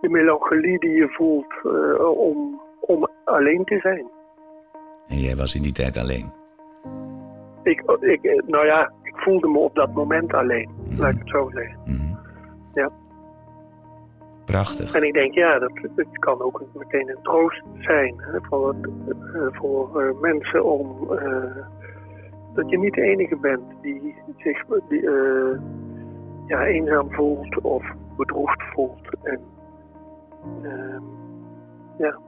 de 0.00 0.08
melancholie 0.08 0.78
die 0.78 0.90
je 0.90 1.08
voelt 1.08 1.54
om, 2.16 2.60
om 2.80 3.08
alleen 3.24 3.64
te 3.64 3.78
zijn. 3.78 4.14
En 5.08 5.18
jij 5.18 5.36
was 5.36 5.54
in 5.54 5.62
die 5.62 5.72
tijd 5.72 5.96
alleen. 5.96 6.32
Ik, 7.62 7.80
ik, 8.00 8.42
nou 8.46 8.66
ja, 8.66 8.92
ik 9.02 9.16
voelde 9.16 9.48
me 9.48 9.58
op 9.58 9.74
dat 9.74 9.92
moment 9.92 10.34
alleen, 10.34 10.70
laat 10.98 11.12
ik 11.12 11.18
het 11.18 11.28
zo 11.28 11.50
zeggen. 11.52 11.78
Mhm. 11.84 12.14
Ja. 12.74 12.90
Prachtig. 14.44 14.94
En 14.94 15.02
ik 15.02 15.12
denk, 15.12 15.34
ja, 15.34 15.58
dat, 15.58 15.70
het 15.96 16.18
kan 16.18 16.40
ook 16.40 16.62
meteen 16.74 17.08
een 17.08 17.22
troost 17.22 17.62
zijn 17.78 18.14
hè, 18.18 18.38
voor, 18.42 18.68
het, 18.68 18.90
eh, 19.34 19.46
voor 19.50 20.00
eh, 20.00 20.20
mensen 20.20 20.64
om 20.64 21.12
eh, 21.12 21.66
dat 22.54 22.70
je 22.70 22.78
niet 22.78 22.94
de 22.94 23.02
enige 23.02 23.36
bent 23.36 23.62
die 23.82 24.14
zich 24.36 24.64
die, 24.88 25.10
ja, 26.46 26.64
eenzaam 26.64 27.12
voelt 27.12 27.60
of 27.60 27.84
bedroefd 28.16 28.62
voelt. 28.72 29.08
En, 29.22 29.40
ehm, 30.62 31.02
ja. 31.98 32.18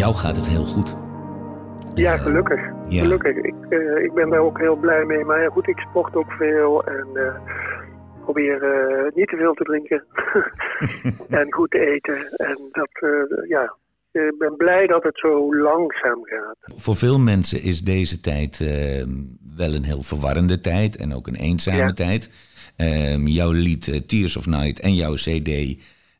Jou 0.00 0.14
gaat 0.14 0.36
het 0.36 0.48
heel 0.48 0.64
goed. 0.64 0.96
ja, 1.94 2.16
gelukkig. 2.16 2.60
Ja. 2.88 3.02
Gelukkig. 3.02 3.36
Ik, 3.36 3.54
eh, 3.68 4.04
ik 4.04 4.12
ben 4.14 4.30
daar 4.30 4.40
ook 4.40 4.58
heel 4.58 4.76
blij 4.76 5.04
mee. 5.04 5.24
Maar 5.24 5.42
ja, 5.42 5.48
goed, 5.48 5.68
ik 5.68 5.78
sport 5.78 6.14
ook 6.14 6.32
veel 6.32 6.84
en 6.84 7.06
eh, 7.14 7.34
probeer 8.22 8.62
eh, 8.62 9.14
niet 9.14 9.28
te 9.28 9.36
veel 9.36 9.54
te 9.54 9.64
drinken. 9.64 10.04
en 11.40 11.52
goed 11.52 11.70
te 11.70 11.78
eten. 11.78 12.16
En 12.36 12.58
dat, 12.72 12.90
ja, 13.48 13.76
ik 14.12 14.34
ben 14.38 14.56
blij 14.56 14.86
dat 14.86 15.02
het 15.02 15.18
zo 15.18 15.56
langzaam 15.56 16.20
gaat. 16.22 16.56
Voor 16.76 16.96
veel 16.96 17.18
mensen 17.18 17.62
is 17.62 17.80
deze 17.82 18.20
tijd 18.20 18.58
wel 19.56 19.74
een 19.74 19.84
heel 19.84 20.02
verwarrende 20.02 20.60
tijd 20.60 20.96
en 20.96 21.14
ook 21.14 21.26
een 21.26 21.36
eenzame 21.36 21.76
Ja. 21.76 21.92
tijd. 21.92 22.30
Ehm, 22.76 23.26
jouw 23.26 23.50
lied 23.52 24.08
Tears 24.08 24.36
of 24.36 24.46
Night 24.46 24.80
en 24.80 24.94
jouw 24.94 25.14
CD, 25.14 25.48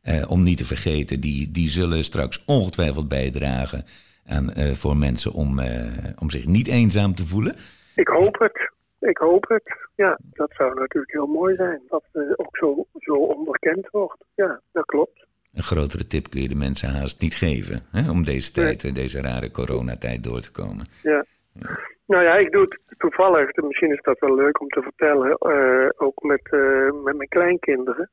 eh, 0.02 0.30
om 0.30 0.42
niet 0.42 0.58
te 0.58 0.64
vergeten, 0.64 1.20
die, 1.20 1.50
die 1.50 1.68
zullen 1.68 2.04
straks 2.04 2.42
ongetwijfeld 2.46 3.08
bijdragen 3.08 3.84
aan, 4.30 4.52
eh, 4.52 4.72
voor 4.72 4.96
mensen 4.96 5.32
om, 5.32 5.58
eh, 5.58 6.22
om 6.22 6.30
zich 6.30 6.46
niet 6.46 6.68
eenzaam 6.68 7.14
te 7.14 7.26
voelen. 7.26 7.54
Ik 7.94 8.08
hoop 8.08 8.38
het. 8.38 8.70
Ik 9.00 9.18
hoop 9.18 9.48
het. 9.48 9.76
Ja, 9.94 10.18
dat 10.32 10.50
zou 10.52 10.74
natuurlijk 10.74 11.12
heel 11.12 11.26
mooi 11.26 11.54
zijn. 11.54 11.80
Dat 11.88 12.04
het 12.12 12.38
ook 12.38 12.56
zo, 12.56 12.86
zo 12.98 13.12
onderkend 13.12 13.88
wordt. 13.90 14.24
Ja, 14.34 14.60
dat 14.72 14.84
klopt. 14.84 15.26
Een 15.54 15.62
grotere 15.62 16.06
tip 16.06 16.30
kun 16.30 16.42
je 16.42 16.48
de 16.48 16.54
mensen 16.54 16.88
haast 16.88 17.20
niet 17.20 17.34
geven 17.34 17.82
hè, 17.90 18.10
om 18.10 18.24
deze 18.24 18.52
tijd, 18.52 18.84
eh, 18.84 18.94
deze 18.94 19.20
rare 19.20 19.50
coronatijd 19.50 20.24
door 20.24 20.40
te 20.40 20.52
komen. 20.52 20.86
Ja. 21.02 21.24
Nou 22.06 22.24
ja, 22.24 22.36
ik 22.36 22.50
doe 22.52 22.62
het 22.62 22.98
toevallig, 22.98 23.56
misschien 23.56 23.92
is 23.92 24.02
dat 24.02 24.18
wel 24.18 24.34
leuk 24.34 24.60
om 24.60 24.68
te 24.68 24.82
vertellen, 24.82 25.40
ook 26.00 26.22
met, 26.22 26.50
met 27.04 27.16
mijn 27.16 27.28
kleinkinderen. 27.28 28.10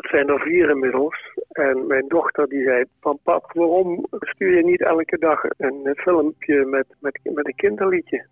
Het 0.00 0.10
zijn 0.10 0.28
er 0.28 0.40
vier 0.40 0.70
inmiddels. 0.70 1.38
En 1.48 1.86
mijn 1.86 2.08
dochter 2.08 2.48
die 2.48 2.62
zei, 2.62 2.84
van 3.00 3.18
pap, 3.22 3.52
waarom 3.52 4.06
stuur 4.10 4.56
je 4.56 4.64
niet 4.64 4.82
elke 4.82 5.18
dag 5.18 5.42
een 5.56 5.80
eh, 5.84 6.02
filmpje 6.02 6.64
met, 6.64 6.86
met, 7.00 7.20
met 7.22 7.46
een 7.46 7.54
kinderliedje? 7.54 8.26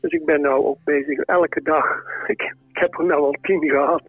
Dus 0.00 0.12
ik 0.12 0.24
ben 0.24 0.40
nou 0.40 0.64
ook 0.64 0.78
bezig 0.84 1.18
elke 1.18 1.62
dag. 1.62 2.02
Ik, 2.32 2.42
ik 2.72 2.78
heb 2.78 2.98
er 2.98 3.04
nou 3.04 3.22
al 3.22 3.36
tien 3.42 3.68
gehad. 3.68 4.02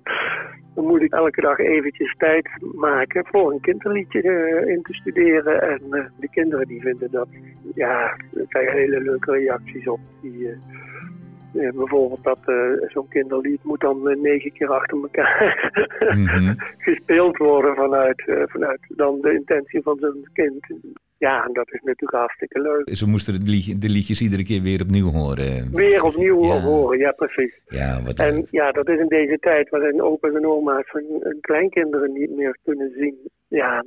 Dan 0.75 0.85
moet 0.85 1.01
ik 1.01 1.13
elke 1.13 1.41
dag 1.41 1.57
eventjes 1.57 2.15
tijd 2.17 2.49
maken 2.75 3.25
voor 3.25 3.51
een 3.51 3.61
kinderliedje 3.61 4.21
eh, 4.21 4.69
in 4.69 4.81
te 4.81 4.93
studeren. 4.93 5.61
En 5.61 5.81
eh, 5.89 6.05
de 6.19 6.29
kinderen 6.29 6.67
die 6.67 6.81
vinden 6.81 7.11
dat, 7.11 7.27
ja, 7.75 8.17
er 8.33 8.45
krijgen 8.47 8.77
hele 8.77 9.01
leuke 9.01 9.31
reacties 9.31 9.87
op. 9.87 9.99
Die, 10.21 10.49
bijvoorbeeld 11.75 12.23
dat 12.23 12.39
eh, 12.45 12.55
zo'n 12.87 13.07
kinderlied 13.07 13.63
moet 13.63 13.79
dan 13.79 14.09
eh, 14.09 14.17
negen 14.17 14.51
keer 14.51 14.69
achter 14.69 14.97
elkaar 15.01 15.71
Mhm. 16.15 16.53
gespeeld 16.77 17.37
worden 17.37 17.75
vanuit, 17.75 18.27
eh, 18.27 18.43
vanuit 18.45 18.79
dan 18.87 19.21
de 19.21 19.33
intentie 19.33 19.81
van 19.81 19.97
zo'n 19.99 20.27
kind. 20.33 20.67
ja, 21.17 21.49
dat 21.53 21.67
is 21.71 21.81
natuurlijk 21.81 22.19
hartstikke 22.19 22.61
leuk. 22.61 22.95
Ze 22.95 23.07
moesten 23.07 23.39
de, 23.39 23.51
liedje, 23.51 23.77
de 23.77 23.89
liedjes 23.89 24.21
iedere 24.21 24.43
keer 24.43 24.61
weer 24.61 24.81
opnieuw 24.81 25.11
horen. 25.11 25.69
Weer 25.73 26.03
opnieuw 26.03 26.43
horen, 26.43 26.99
ja 26.99 27.11
precies. 27.11 27.61
Ja, 27.67 28.01
wat 28.05 28.19
en 28.19 28.47
ja, 28.51 28.71
dat 28.71 28.89
is 28.89 28.99
in 28.99 29.07
deze 29.07 29.37
tijd 29.39 29.69
waarin 29.69 30.01
opa's 30.01 30.33
en 30.33 30.45
oma's 30.47 30.91
hun, 30.91 31.37
kleinkinderen 31.41 32.13
niet 32.13 32.35
meer 32.35 32.57
kunnen 32.63 32.91
zien. 32.97 33.15
Ja, 33.47 33.83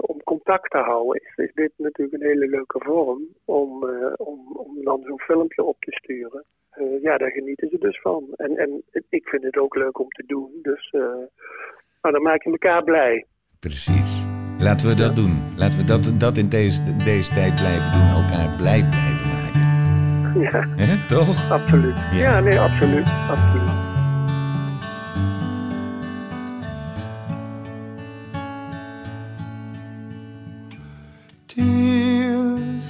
om 0.00 0.22
contact 0.22 0.70
te 0.70 0.78
houden 0.78 1.20
is, 1.22 1.44
is, 1.44 1.54
dit 1.54 1.72
natuurlijk 1.76 2.22
een 2.22 2.28
hele 2.28 2.48
leuke 2.48 2.80
vorm 2.84 3.22
om, 3.44 3.84
uh, 3.84 4.12
om, 4.16 4.56
om 4.56 4.84
dan 4.84 5.02
zo'n 5.06 5.20
filmpje 5.20 5.62
op 5.62 5.76
te 5.80 5.92
sturen. 5.92 6.44
Uh, 6.78 7.02
ja, 7.02 7.18
daar 7.18 7.30
genieten 7.30 7.68
ze 7.68 7.78
dus 7.78 8.00
van. 8.00 8.24
En, 8.36 8.56
en 8.56 8.82
ik 9.08 9.28
vind 9.28 9.42
het 9.42 9.56
ook 9.56 9.74
leuk 9.74 9.98
om 9.98 10.08
te 10.08 10.24
doen. 10.26 10.50
Dus 10.62 10.90
nou, 12.02 12.14
dan 12.14 12.22
maak 12.22 12.42
je 12.42 12.50
elkaar 12.50 12.84
blij. 12.84 13.26
Precies. 13.60 14.26
Laten 14.58 14.88
we 14.88 14.94
dat 14.94 15.16
doen. 15.16 15.34
Laten 15.56 15.78
we 15.78 15.84
dat, 15.84 16.20
dat 16.20 16.36
in 16.36 16.48
deze, 16.48 16.82
deze 17.04 17.32
tijd 17.32 17.54
blijven 17.54 17.92
doen. 17.92 18.08
Elkaar 18.22 18.56
blij 18.56 18.82
blijven 18.92 19.28
maken. 19.34 19.62
Ja. 20.40 20.84
He, 20.84 21.08
toch? 21.08 21.50
Absoluut. 21.50 21.94
Ja. 22.12 22.18
ja, 22.18 22.40
nee, 22.40 22.58
absoluut. 22.58 23.06
absoluut. 23.30 23.71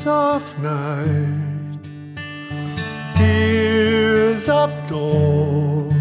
Of 0.06 0.58
night, 0.58 1.78
tears 3.16 4.48
of 4.48 4.70
dawn, 4.88 5.92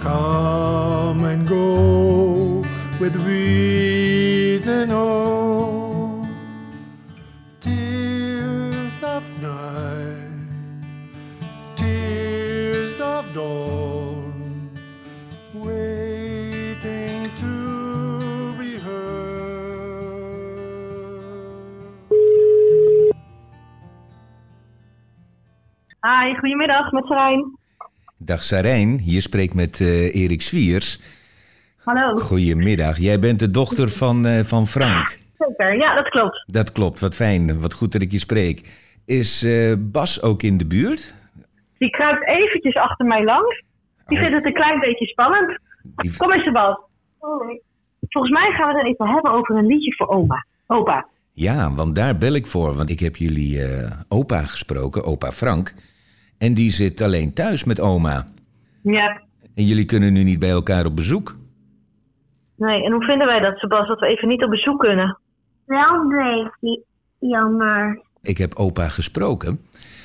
come 0.00 1.24
and 1.24 1.46
go 1.46 2.64
with 2.98 3.14
reason 3.16 4.90
on. 4.90 6.28
Tears 7.60 9.02
of 9.02 9.30
night, 9.40 10.16
tears 11.76 13.00
of 13.00 13.32
dawn, 13.34 13.79
Hi, 26.00 26.34
goedemiddag 26.34 26.92
met 26.92 27.06
Sarijn. 27.06 27.58
Dag 28.16 28.44
Sarijn, 28.44 28.98
hier 28.98 29.22
spreekt 29.22 29.54
met 29.54 29.80
uh, 29.80 30.14
Erik 30.14 30.42
Zwiers. 30.42 31.00
Hallo. 31.84 32.16
Goedemiddag. 32.16 32.98
Jij 32.98 33.18
bent 33.18 33.38
de 33.38 33.50
dochter 33.50 33.88
van, 33.90 34.26
uh, 34.26 34.40
van 34.40 34.66
Frank. 34.66 35.18
Zeker, 35.38 35.76
ja, 35.76 35.94
dat 35.94 36.08
klopt. 36.08 36.44
Dat 36.46 36.72
klopt, 36.72 37.00
wat 37.00 37.14
fijn. 37.14 37.60
Wat 37.60 37.72
goed 37.72 37.92
dat 37.92 38.02
ik 38.02 38.12
je 38.12 38.18
spreek. 38.18 38.68
Is 39.06 39.42
uh, 39.42 39.74
Bas 39.78 40.22
ook 40.22 40.42
in 40.42 40.58
de 40.58 40.66
buurt? 40.66 41.14
Die 41.78 41.90
kruipt 41.90 42.28
eventjes 42.28 42.74
achter 42.74 43.06
mij 43.06 43.24
langs. 43.24 43.64
Die 44.06 44.16
oh. 44.16 44.22
vindt 44.22 44.36
het 44.36 44.46
een 44.46 44.62
klein 44.62 44.80
beetje 44.80 45.06
spannend. 45.06 45.58
Die... 45.96 46.16
Kom 46.16 46.32
eens, 46.32 46.52
Bas. 46.52 46.80
Oh, 47.18 47.46
nee. 47.46 47.62
Volgens 48.08 48.32
mij 48.32 48.50
gaan 48.50 48.72
we 48.72 48.78
het 48.78 48.86
even 48.86 49.08
hebben 49.08 49.32
over 49.32 49.56
een 49.56 49.66
liedje 49.66 49.94
voor 49.94 50.08
oma. 50.08 50.46
Opa. 50.66 51.06
Ja, 51.32 51.74
want 51.74 51.94
daar 51.94 52.16
bel 52.16 52.32
ik 52.32 52.46
voor. 52.46 52.74
Want 52.74 52.90
ik 52.90 53.00
heb 53.00 53.16
jullie 53.16 53.58
uh, 53.58 53.90
opa 54.08 54.42
gesproken, 54.42 55.04
opa 55.04 55.32
Frank. 55.32 55.74
En 56.40 56.54
die 56.54 56.70
zit 56.70 57.00
alleen 57.00 57.32
thuis 57.32 57.64
met 57.64 57.80
oma. 57.80 58.26
Ja. 58.82 59.20
En 59.54 59.64
jullie 59.64 59.84
kunnen 59.84 60.12
nu 60.12 60.22
niet 60.22 60.38
bij 60.38 60.50
elkaar 60.50 60.86
op 60.86 60.96
bezoek. 60.96 61.36
Nee, 62.56 62.84
en 62.84 62.92
hoe 62.92 63.04
vinden 63.04 63.26
wij 63.26 63.40
dat, 63.40 63.58
Sebas, 63.58 63.88
dat 63.88 64.00
we 64.00 64.06
even 64.06 64.28
niet 64.28 64.42
op 64.42 64.50
bezoek 64.50 64.78
kunnen? 64.78 65.18
Wel 65.66 65.92
een 65.92 66.08
beetje 66.08 66.84
jammer. 67.18 68.02
Ik 68.22 68.38
heb 68.38 68.54
opa 68.54 68.88
gesproken. 68.88 69.60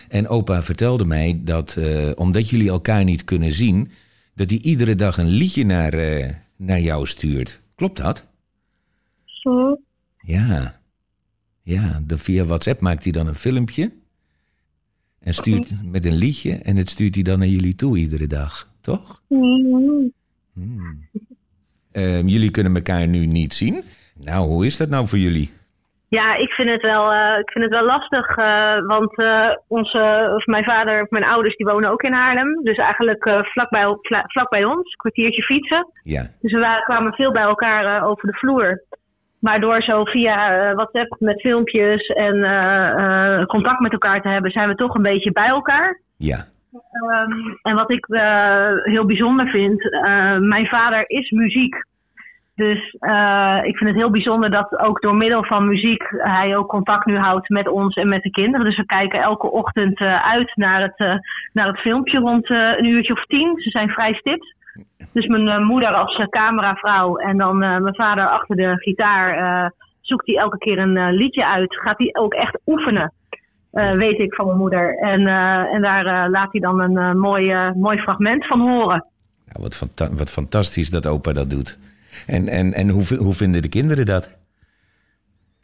En 0.10 0.28
opa 0.28 0.62
vertelde 0.62 1.06
mij 1.06 1.42
dat, 1.44 1.76
uh, 1.80 2.12
omdat 2.16 2.50
jullie 2.50 2.70
elkaar 2.70 3.04
niet 3.04 3.24
kunnen 3.24 3.52
zien... 3.52 3.92
dat 4.34 4.50
hij 4.50 4.60
iedere 4.60 4.96
dag 4.96 5.18
een 5.18 5.30
liedje 5.30 5.66
naar, 5.66 5.94
uh, 5.94 6.30
naar 6.56 6.80
jou 6.80 7.06
stuurt. 7.06 7.62
Klopt 7.76 7.98
dat? 7.98 8.26
Zo. 9.26 9.80
Ja. 10.18 10.80
Ja, 11.62 12.02
de, 12.08 12.18
via 12.18 12.44
WhatsApp 12.44 12.82
maakt 12.82 13.04
hij 13.04 13.12
dan 13.12 13.28
een 13.28 13.36
filmpje... 13.36 13.92
En 15.26 15.34
stuurt 15.34 15.74
met 15.92 16.06
een 16.06 16.16
liedje 16.16 16.60
en 16.64 16.76
het 16.76 16.90
stuurt 16.90 17.16
hij 17.16 17.24
dan 17.24 17.40
naar 17.40 17.48
jullie 17.48 17.76
toe 17.76 17.98
iedere 17.98 18.28
dag, 18.28 18.68
toch? 18.82 19.22
Mm. 19.28 20.14
Hmm. 20.54 21.08
Uh, 21.94 22.22
jullie 22.22 22.52
kunnen 22.52 22.76
elkaar 22.76 23.08
nu 23.08 23.26
niet 23.26 23.54
zien. 23.54 23.84
Nou, 24.24 24.48
hoe 24.48 24.66
is 24.66 24.78
dat 24.78 24.90
nou 24.90 25.08
voor 25.08 25.18
jullie? 25.18 25.50
Ja, 26.08 26.36
ik 26.36 26.52
vind 26.52 26.70
het 26.70 26.82
wel, 26.82 27.14
uh, 27.14 27.38
ik 27.40 27.52
vind 27.52 27.64
het 27.64 27.74
wel 27.74 27.86
lastig. 27.86 28.38
Uh, 28.38 28.86
want 28.86 29.16
onze, 29.68 30.34
of 30.36 30.46
mijn 30.46 30.64
vader 30.64 31.02
of 31.02 31.10
mijn 31.10 31.26
ouders 31.26 31.56
die 31.56 31.66
wonen 31.66 31.90
ook 31.92 32.04
in 32.04 32.14
Haarlem. 32.14 32.64
Dus 32.64 32.78
eigenlijk 32.78 33.24
vlak, 33.44 33.70
bij, 33.70 33.86
vlak 34.24 34.50
bij 34.50 34.66
ons, 34.66 34.92
een 34.92 34.98
kwartiertje 34.98 35.44
fietsen. 35.44 35.88
Ja. 36.04 36.22
Dus 36.42 36.52
we 36.52 36.82
kwamen 36.86 37.14
veel 37.14 37.32
bij 37.32 37.44
elkaar 37.44 38.08
over 38.08 38.28
de 38.28 38.38
vloer. 38.38 38.84
Maar 39.46 39.60
door 39.60 39.82
zo 39.82 40.04
via 40.04 40.74
WhatsApp 40.74 41.16
met 41.20 41.42
filmpjes 41.42 42.08
en 42.08 42.36
contact 43.48 43.80
met 43.80 43.92
elkaar 43.92 44.22
te 44.22 44.28
hebben, 44.30 44.52
zijn 44.52 44.70
we 44.70 44.76
toch 44.76 44.96
een 44.96 45.02
beetje 45.02 45.32
bij 45.32 45.48
elkaar. 45.48 46.00
Ja. 46.18 46.38
Um, 46.74 47.60
en 47.62 47.76
wat 47.76 47.92
ik 47.92 48.06
heel 48.84 49.06
bijzonder 49.06 49.48
vind, 49.48 49.84
mijn 50.40 50.68
vader 50.68 51.10
is 51.10 51.30
muziek. 51.30 51.76
Dus 52.56 52.96
uh, 53.00 53.60
ik 53.64 53.78
vind 53.78 53.90
het 53.90 54.00
heel 54.00 54.12
bijzonder 54.12 54.52
dat 54.52 54.80
ook 54.80 55.02
door 55.02 55.16
middel 55.16 55.44
van 55.44 55.68
muziek 55.68 56.04
hij 56.18 56.58
ook 56.58 56.68
contact 56.68 57.06
nu 57.06 57.18
houdt 57.18 57.50
met 57.50 57.68
ons 57.68 57.96
en 57.96 58.08
met 58.08 58.24
de 58.24 58.32
kinderen. 58.32 58.66
Dus 58.66 58.78
we 58.78 58.86
kijken 58.86 59.22
elke 59.22 59.52
ochtend 59.52 60.00
uit 60.00 60.56
naar 60.56 60.82
het, 60.82 61.22
naar 61.54 61.68
het 61.68 61.80
filmpje 61.80 62.20
rond 62.20 62.50
een 62.50 62.86
uurtje 62.86 63.14
of 63.14 63.26
tien. 63.26 63.60
Ze 63.62 63.70
zijn 63.70 63.90
vrij 63.90 64.14
stipt. 64.14 64.56
Dus 65.14 65.28
mijn 65.28 65.64
moeder 65.64 65.94
als 65.94 66.28
cameravrouw 66.30 67.16
en 67.18 67.38
dan 67.38 67.58
mijn 67.58 67.96
vader 67.96 68.30
achter 68.30 68.56
de 68.56 68.78
gitaar 68.78 69.72
zoekt 70.02 70.26
hij 70.26 70.36
elke 70.36 70.58
keer 70.58 70.78
een 70.78 71.14
liedje 71.14 71.46
uit. 71.48 71.76
Gaat 71.76 71.98
hij 71.98 72.10
ook 72.14 72.34
echt 72.34 72.60
oefenen. 72.66 73.14
Weet 73.72 74.20
ik 74.20 74.34
van 74.34 74.46
mijn 74.46 74.58
moeder. 74.58 74.98
En, 74.98 75.28
en 75.74 75.82
daar 75.82 76.30
laat 76.30 76.52
hij 76.52 76.62
dan 76.62 76.80
een 76.80 77.18
mooi, 77.20 77.72
mooi 77.76 77.98
fragment 77.98 78.48
van 78.48 78.60
horen. 78.60 79.06
Nou, 79.46 79.62
wat, 79.62 79.76
fanta 79.76 80.10
wat 80.10 80.32
fantastisch 80.32 80.90
dat 80.90 81.08
opa 81.08 81.34
dat 81.34 81.50
doet. 81.50 81.80
En, 82.28 82.48
en, 82.48 82.74
en 82.74 82.90
hoe, 82.90 83.16
hoe 83.18 83.34
vinden 83.34 83.62
de 83.62 83.70
kinderen 83.70 84.06
dat? 84.06 84.38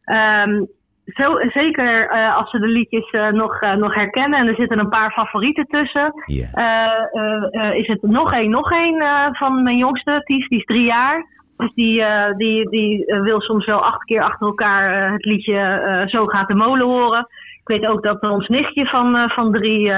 Um, 0.05 0.69
zo, 1.13 1.39
zeker 1.53 2.09
als 2.35 2.49
ze 2.49 2.59
de 2.59 2.67
liedjes 2.67 3.11
nog, 3.31 3.61
nog 3.77 3.95
herkennen 3.95 4.39
en 4.39 4.47
er 4.47 4.55
zitten 4.55 4.79
een 4.79 4.89
paar 4.89 5.11
favorieten 5.11 5.65
tussen. 5.65 6.13
Yeah. 6.25 7.75
is 7.75 7.87
het 7.87 8.01
nog 8.01 8.33
één, 8.33 8.49
nog 8.49 8.71
één 8.71 9.03
van 9.31 9.63
mijn 9.63 9.77
jongste, 9.77 10.21
Ties, 10.23 10.47
die 10.47 10.59
is 10.59 10.65
drie 10.65 10.85
jaar. 10.85 11.39
Dus 11.57 11.73
die, 11.73 12.03
die, 12.37 12.69
die 12.69 13.05
wil 13.05 13.41
soms 13.41 13.65
wel 13.65 13.83
acht 13.83 14.03
keer 14.03 14.23
achter 14.23 14.47
elkaar 14.47 15.11
het 15.11 15.25
liedje 15.25 16.05
Zo 16.07 16.25
gaat 16.25 16.47
de 16.47 16.55
molen 16.55 16.85
horen. 16.85 17.27
Ik 17.59 17.67
weet 17.67 17.85
ook 17.85 18.03
dat 18.03 18.21
ons 18.21 18.47
nichtje 18.47 18.85
van, 18.85 19.29
van 19.29 19.51
drie 19.51 19.93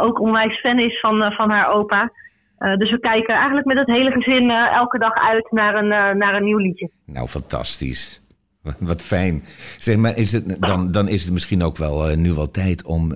ook 0.00 0.20
onwijs 0.20 0.60
fan 0.60 0.78
is 0.78 1.00
van, 1.00 1.32
van 1.32 1.50
haar 1.50 1.72
opa. 1.72 2.10
dus 2.58 2.90
we 2.90 2.98
kijken 3.00 3.34
eigenlijk 3.34 3.66
met 3.66 3.78
het 3.78 3.86
hele 3.86 4.10
gezin 4.10 4.50
elke 4.50 4.98
dag 4.98 5.14
uit 5.14 5.50
naar 5.50 5.74
een, 5.74 6.18
naar 6.18 6.34
een 6.34 6.44
nieuw 6.44 6.58
liedje. 6.58 6.90
Nou, 7.06 7.26
fantastisch. 7.26 8.26
Wat 8.80 9.02
fijn. 9.02 9.42
Zeg 9.78 9.96
maar, 9.96 10.16
is 10.16 10.32
het, 10.32 10.56
dan, 10.60 10.92
dan 10.92 11.08
is 11.08 11.24
het 11.24 11.32
misschien 11.32 11.62
ook 11.62 11.76
wel 11.76 12.16
nu 12.16 12.32
wel 12.32 12.50
tijd 12.50 12.84
om 12.84 13.14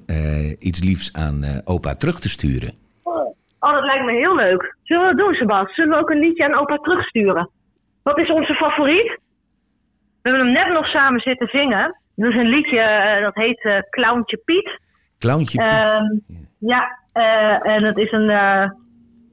iets 0.59 0.83
liefs 0.85 1.13
aan 1.13 1.45
opa 1.65 1.95
terug 1.95 2.21
te 2.21 2.29
sturen. 2.29 2.75
Oh, 3.03 3.73
dat 3.73 3.85
lijkt 3.85 4.05
me 4.05 4.13
heel 4.13 4.37
leuk. 4.37 4.77
Zullen 4.83 5.03
we 5.03 5.15
dat 5.15 5.27
doen, 5.27 5.35
Sebas? 5.35 5.75
Zullen 5.75 5.91
we 5.91 5.99
ook 5.99 6.11
een 6.11 6.19
liedje 6.19 6.45
aan 6.45 6.61
opa 6.61 6.77
terugsturen? 6.77 7.51
Wat 8.03 8.19
is 8.19 8.31
onze 8.31 8.55
favoriet? 8.55 9.19
We 10.23 10.29
hebben 10.29 10.45
hem 10.45 10.53
net 10.53 10.73
nog 10.73 10.87
samen 10.87 11.21
zitten 11.21 11.49
zingen. 11.49 11.97
Dat 12.15 12.31
is 12.31 12.37
een 12.37 12.49
liedje 12.49 13.19
dat 13.23 13.35
heet 13.35 13.85
Clowntje 13.91 14.37
Piet. 14.45 14.81
Clowntje 15.19 15.59
Piet. 15.59 15.73
Uh, 15.73 16.01
ja, 16.59 16.99
uh, 17.15 17.75
en 17.75 17.85
het 17.85 17.97
is 17.97 18.13
een, 18.13 18.31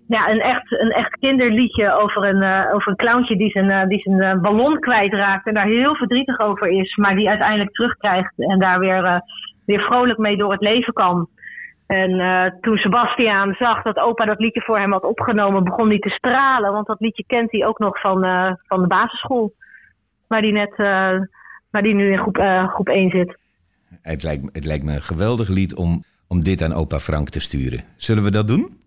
ja, 0.09 0.29
een, 0.29 0.39
echt, 0.39 0.71
een 0.71 0.91
echt 0.91 1.19
kinderliedje 1.19 1.93
over 1.93 2.23
een, 2.23 2.71
over 2.73 2.87
een 2.91 2.95
clowntje 2.95 3.37
die 3.37 3.49
zijn, 3.49 3.89
die 3.89 3.99
zijn 3.99 4.41
ballon 4.41 4.79
kwijtraakt 4.79 5.47
en 5.47 5.53
daar 5.53 5.65
heel 5.65 5.95
verdrietig 5.95 6.39
over 6.39 6.67
is, 6.67 6.95
maar 6.95 7.15
die 7.15 7.29
uiteindelijk 7.29 7.71
terugkrijgt 7.71 8.33
en 8.37 8.59
daar 8.59 8.79
weer, 8.79 9.23
weer 9.65 9.81
vrolijk 9.81 10.17
mee 10.17 10.37
door 10.37 10.51
het 10.51 10.61
leven 10.61 10.93
kan. 10.93 11.27
En 11.87 12.57
toen 12.61 12.77
Sebastiaan 12.77 13.53
zag 13.53 13.81
dat 13.81 13.97
opa 13.97 14.25
dat 14.25 14.39
liedje 14.39 14.61
voor 14.61 14.79
hem 14.79 14.91
had 14.91 15.03
opgenomen, 15.03 15.63
begon 15.63 15.89
hij 15.89 15.99
te 15.99 16.09
stralen, 16.09 16.71
want 16.71 16.87
dat 16.87 16.99
liedje 16.99 17.23
kent 17.27 17.51
hij 17.51 17.65
ook 17.65 17.79
nog 17.79 17.99
van, 17.99 18.21
van 18.67 18.81
de 18.81 18.87
basisschool, 18.87 19.53
waar 20.27 20.41
hij 20.41 20.51
net 20.51 20.75
waar 21.71 21.81
die 21.81 21.93
nu 21.93 22.11
in 22.11 22.17
groep, 22.17 22.37
uh, 22.37 22.73
groep 22.73 22.89
1 22.89 23.09
zit. 23.09 23.37
Het 24.01 24.23
lijkt, 24.23 24.49
het 24.53 24.65
lijkt 24.65 24.83
me 24.83 24.93
een 24.93 25.01
geweldig 25.01 25.47
lied 25.47 25.75
om, 25.75 26.03
om 26.27 26.43
dit 26.43 26.61
aan 26.61 26.73
opa 26.73 26.99
Frank 26.99 27.29
te 27.29 27.39
sturen. 27.39 27.83
Zullen 27.95 28.23
we 28.23 28.31
dat 28.31 28.47
doen? 28.47 28.78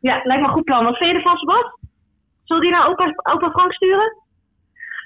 Ja, 0.00 0.20
lijkt 0.24 0.42
me 0.42 0.48
een 0.48 0.54
goed 0.54 0.64
plan. 0.64 0.84
Wat 0.84 0.96
vind 0.96 1.10
je 1.10 1.16
ervan, 1.16 1.36
Sebas? 1.36 1.76
Zullen 2.44 2.62
die 2.62 2.72
naar 2.72 2.88
opa, 2.88 3.04
opa 3.32 3.50
Frank 3.50 3.72
sturen? 3.72 4.26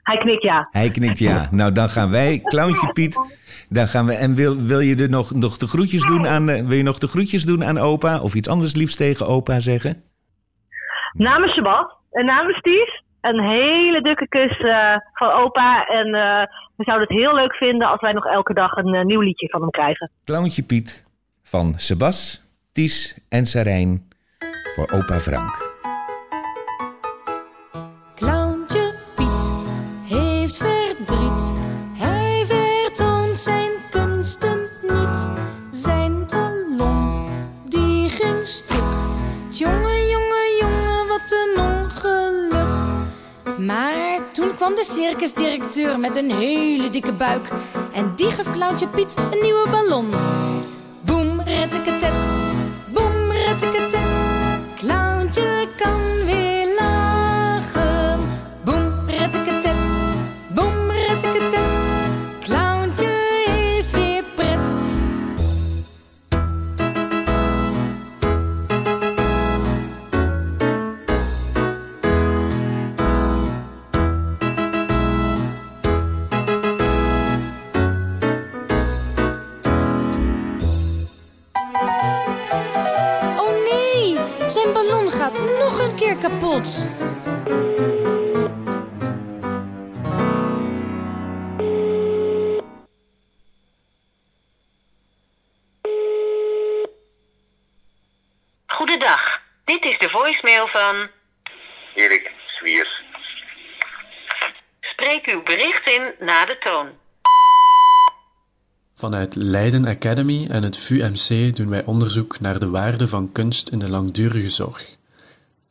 Hij 0.02 0.18
knikt 0.18 0.42
ja. 0.42 0.68
Hij 0.70 0.90
knikt 0.90 1.18
ja. 1.18 1.48
Nou, 1.60 1.72
dan 1.72 1.88
gaan 1.88 2.10
wij, 2.10 2.40
Clowntje 2.44 2.92
Piet, 2.92 3.16
dan 3.68 3.86
gaan 3.86 4.06
we. 4.06 4.14
En 4.14 4.34
wil, 4.34 4.56
wil 4.56 4.80
je 4.80 4.96
er 4.96 5.10
nog, 5.10 5.34
nog 5.34 5.56
de 5.56 5.66
groetjes 5.66 6.02
doen 6.02 6.26
aan, 6.26 6.48
eh, 6.48 6.64
wil 6.64 6.76
je 6.76 6.82
nog 6.82 6.98
de 6.98 7.06
groetjes 7.06 7.44
doen 7.44 7.64
aan 7.64 7.78
opa? 7.78 8.20
Of 8.20 8.34
iets 8.34 8.48
anders 8.48 8.74
liefst 8.74 8.96
tegen 8.96 9.26
opa 9.26 9.60
zeggen? 9.60 10.02
Namens 11.12 11.54
Sebas 11.54 11.86
en 12.10 12.24
namens 12.24 12.60
Ties, 12.60 13.02
een 13.20 13.40
hele 13.40 14.00
dikke 14.02 14.28
kus 14.28 14.58
eh, 14.58 14.96
van 15.12 15.30
opa. 15.30 15.86
En 15.86 16.06
eh, 16.06 16.46
we 16.76 16.84
zouden 16.84 17.08
het 17.08 17.18
heel 17.18 17.34
leuk 17.34 17.54
vinden 17.54 17.88
als 17.88 18.00
wij 18.00 18.12
nog 18.12 18.26
elke 18.26 18.54
dag 18.54 18.76
een 18.76 19.06
nieuw 19.06 19.20
liedje 19.20 19.48
van 19.48 19.60
hem 19.60 19.70
krijgen. 19.70 20.10
Clowntje 20.24 20.62
Piet 20.62 21.04
van 21.42 21.72
Sebas, 21.76 22.44
Ties 22.72 23.26
en 23.28 23.46
Sarijn 23.46 24.11
voor 24.74 24.90
opa 24.90 25.20
Frank. 25.20 25.70
Clowntje 28.14 28.94
Piet 29.16 29.52
heeft 30.04 30.56
verdriet. 30.56 31.52
Hij 31.92 32.44
vertoont 32.46 33.38
zijn 33.38 33.70
kunsten 33.90 34.68
niet. 34.82 35.28
Zijn 35.70 36.26
ballon, 36.30 37.28
die 37.64 38.08
ging 38.08 38.46
stuk. 38.46 38.82
Jongen, 39.50 40.08
jongen, 40.08 40.56
jongen, 40.60 41.06
wat 41.08 41.32
een 41.32 41.62
ongeluk. 41.62 43.06
Maar 43.58 44.32
toen 44.32 44.54
kwam 44.56 44.74
de 44.74 44.84
circusdirecteur 44.84 45.98
met 45.98 46.16
een 46.16 46.30
hele 46.30 46.90
dikke 46.90 47.12
buik. 47.12 47.48
En 47.92 48.12
die 48.16 48.30
gaf 48.30 48.52
Clowntje 48.52 48.88
Piet 48.88 49.16
een 49.16 49.40
nieuwe 49.42 49.70
ballon. 49.70 50.10
Boem, 51.00 51.40
retteketet, 51.40 52.32
boem, 52.92 53.30
retteketet. 53.30 53.92
Clowntje 53.92 54.41
kan 55.32 56.02
weer 56.02 56.11
Vanuit 108.94 109.34
Leiden 109.34 109.86
Academy 109.86 110.46
en 110.46 110.62
het 110.62 110.76
VUMC 110.76 111.56
doen 111.56 111.68
wij 111.68 111.84
onderzoek 111.84 112.40
naar 112.40 112.58
de 112.58 112.70
waarde 112.70 113.08
van 113.08 113.32
kunst 113.32 113.68
in 113.68 113.78
de 113.78 113.90
langdurige 113.90 114.48
zorg. 114.48 114.96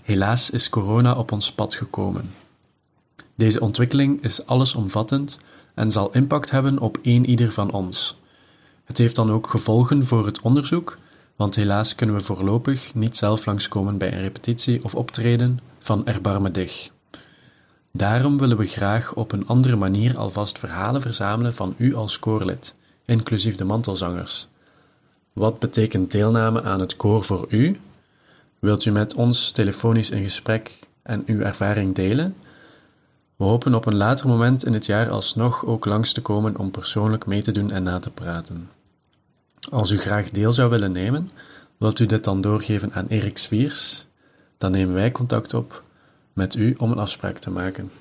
Helaas 0.04 0.50
is 0.50 0.70
corona 0.70 1.16
op 1.16 1.32
ons 1.32 1.52
pad 1.52 1.76
gekomen. 1.76 2.34
Deze 3.36 3.60
ontwikkeling 3.60 4.24
is 4.24 4.46
allesomvattend 4.46 5.40
en 5.74 5.92
zal 5.92 6.12
impact 6.12 6.52
hebben 6.52 6.80
op 6.80 6.98
een 7.02 7.26
ieder 7.26 7.52
van 7.52 7.72
ons. 7.72 8.20
Het 8.84 8.98
heeft 8.98 9.16
dan 9.16 9.32
ook 9.32 9.48
gevolgen 9.48 10.06
voor 10.06 10.26
het 10.26 10.42
onderzoek, 10.42 10.98
want 11.36 11.56
helaas 11.56 11.96
kunnen 11.96 12.16
we 12.16 12.22
voorlopig 12.22 12.94
niet 12.94 13.18
zelf 13.18 13.46
langskomen 13.46 13.98
bij 13.98 14.14
een 14.14 14.22
repetitie 14.22 14.84
of 14.84 14.96
optreden 14.96 15.60
van 15.80 16.06
Erbarme 16.06 16.52
Dig. 16.52 16.91
Daarom 17.92 18.38
willen 18.38 18.58
we 18.58 18.66
graag 18.66 19.14
op 19.14 19.32
een 19.32 19.48
andere 19.48 19.76
manier 19.76 20.18
alvast 20.18 20.60
verhalen 20.60 21.02
verzamelen 21.02 21.54
van 21.54 21.74
u 21.78 21.96
als 21.96 22.20
koorlid, 22.20 22.76
inclusief 23.06 23.56
de 23.56 23.64
mantelzangers. 23.64 24.48
Wat 25.34 25.60
betekent 25.60 26.12
deelname 26.12 26.64
aan 26.64 26.80
het 26.80 26.96
koor 26.96 27.24
voor 27.24 27.46
u? 27.50 27.80
Wilt 28.60 28.86
u 28.86 28.92
met 28.92 29.16
ons 29.16 29.52
telefonisch 29.52 30.10
in 30.10 30.24
gesprek 30.24 30.80
en 31.04 31.24
uw 31.26 31.40
ervaring 31.40 31.96
delen? 31.96 32.36
We 33.36 33.44
hopen 33.44 33.74
op 33.74 33.86
een 33.86 33.96
later 33.96 34.28
moment 34.28 34.66
in 34.66 34.74
het 34.74 34.86
jaar 34.86 35.10
alsnog 35.10 35.66
ook 35.66 35.86
langs 35.86 36.14
te 36.14 36.22
komen 36.22 36.58
om 36.58 36.72
persoonlijk 36.72 37.26
mee 37.26 37.42
te 37.42 37.52
doen 37.52 37.72
en 37.72 37.84
na 37.84 38.00
te 38.00 38.10
praten. 38.10 38.70
Als 39.70 39.92
u 39.92 39.98
graag 39.98 40.30
deel 40.30 40.54
zou 40.54 40.70
willen 40.70 40.92
nemen, 40.92 41.32
wilt 41.78 42.00
u 42.00 42.06
dit 42.06 42.24
dan 42.24 42.42
doorgeven 42.42 42.94
aan 42.94 43.08
Erik 43.08 43.38
Swiers? 43.38 44.06
Dan 44.58 44.72
nemen 44.72 44.94
wij 44.94 45.12
contact 45.12 45.54
op 45.54 45.84
met 46.34 46.56
u 46.56 46.76
om 46.78 46.92
een 46.92 46.98
afspraak 46.98 47.38
te 47.38 47.50
maken. 47.50 47.92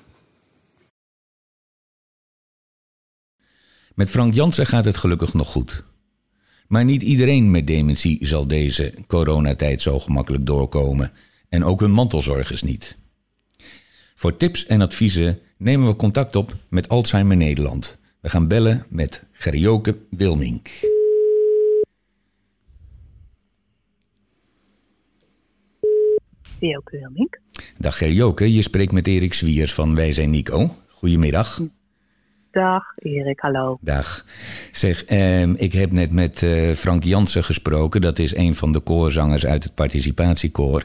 Met 3.95 4.09
Frank 4.09 4.33
Jansen 4.33 4.65
gaat 4.65 4.85
het 4.85 4.97
gelukkig 4.97 5.33
nog 5.33 5.47
goed. 5.47 5.83
Maar 6.67 6.85
niet 6.85 7.01
iedereen 7.01 7.51
met 7.51 7.67
dementie 7.67 8.27
zal 8.27 8.47
deze 8.47 8.93
coronatijd 9.07 9.81
zo 9.81 9.99
gemakkelijk 9.99 10.45
doorkomen. 10.45 11.11
En 11.49 11.63
ook 11.63 11.79
hun 11.79 11.91
mantelzorgers 11.91 12.61
niet. 12.61 12.97
Voor 14.15 14.37
tips 14.37 14.65
en 14.65 14.81
adviezen 14.81 15.39
nemen 15.57 15.87
we 15.87 15.95
contact 15.95 16.35
op 16.35 16.55
met 16.69 16.89
Alzheimer 16.89 17.37
Nederland. 17.37 17.97
We 18.19 18.29
gaan 18.29 18.47
bellen 18.47 18.85
met 18.89 19.23
Gerjoke 19.31 19.97
Wilmink. 20.09 20.90
Wilmink. 26.61 27.39
Dag 27.77 27.97
Gerjoke, 27.97 28.53
je 28.53 28.61
spreekt 28.61 28.91
met 28.91 29.07
Erik 29.07 29.33
Zwiers 29.33 29.73
van 29.73 29.95
Wij 29.95 30.13
zijn 30.13 30.29
Nico. 30.29 30.75
Goedemiddag. 30.87 31.61
Dag 32.51 32.83
Erik, 32.95 33.39
hallo. 33.39 33.77
Dag. 33.81 34.25
Zeg, 34.71 35.03
ehm, 35.03 35.53
ik 35.57 35.73
heb 35.73 35.91
net 35.91 36.11
met 36.11 36.43
eh, 36.43 36.69
Frank 36.69 37.03
Jansen 37.03 37.43
gesproken. 37.43 38.01
Dat 38.01 38.19
is 38.19 38.35
een 38.35 38.55
van 38.55 38.73
de 38.73 38.79
koorzangers 38.79 39.45
uit 39.45 39.63
het 39.63 39.75
participatiekoor. 39.75 40.83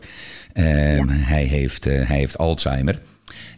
Ehm, 0.52 1.08
hij, 1.08 1.44
heeft, 1.44 1.86
eh, 1.86 2.08
hij 2.08 2.18
heeft 2.18 2.38
Alzheimer. 2.38 3.00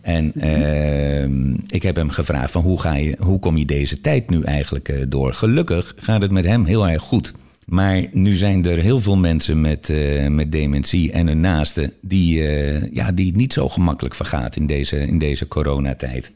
En 0.02 0.33
ehm, 0.33 1.54
ik 1.66 1.83
heb 1.83 1.96
hem 1.96 2.11
gevraagd 2.11 2.50
van 2.50 2.62
hoe, 2.62 2.81
ga 2.81 2.94
je, 2.94 3.16
hoe 3.20 3.38
kom 3.38 3.57
je 3.57 3.64
deze 3.64 4.00
tijd 4.00 4.31
nu 4.31 4.42
eigenlijk 4.42 4.88
eh, 4.88 5.02
door? 5.09 5.35
Gelukkig 5.35 5.94
gaat 5.96 6.22
het 6.22 6.31
met 6.31 6.44
hem 6.44 6.64
heel 6.64 6.88
erg 6.88 7.02
goed. 7.02 7.33
Maar 7.68 8.07
nu 8.12 8.31
zijn 8.31 8.64
er 8.64 8.78
heel 8.78 8.98
veel 8.98 9.16
mensen 9.16 9.61
met, 9.61 9.88
eh, 9.88 10.28
met 10.28 10.52
dementie 10.52 11.12
en 11.12 11.26
hun 11.26 11.40
naasten... 11.40 11.92
Die, 12.00 12.42
eh, 12.42 12.92
ja, 12.92 13.12
die 13.12 13.26
het 13.26 13.37
niet 13.37 13.52
zo 13.52 13.68
gemakkelijk 13.68 14.14
vergaat 14.14 14.57
in 14.57 14.66
deze, 14.66 14.96
in 14.96 15.18
deze 15.18 15.48
coronatijd. 15.48 16.35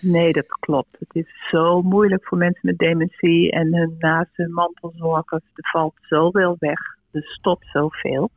Nee, 0.00 0.32
dat 0.32 0.46
klopt. 0.46 0.96
Het 0.98 1.14
is 1.14 1.48
zo 1.50 1.82
moeilijk 1.82 2.26
voor 2.26 2.38
mensen 2.38 2.60
met 2.62 2.78
dementie 2.78 3.50
en 3.50 3.74
hun 3.74 3.94
naaste 3.98 4.48
mantelzorgers. 4.48 5.42
Er 5.54 5.70
valt 5.70 5.94
zoveel 6.00 6.56
weg. 6.58 6.78
Er 7.10 7.22
stopt 7.24 7.66
zoveel. 7.72 8.30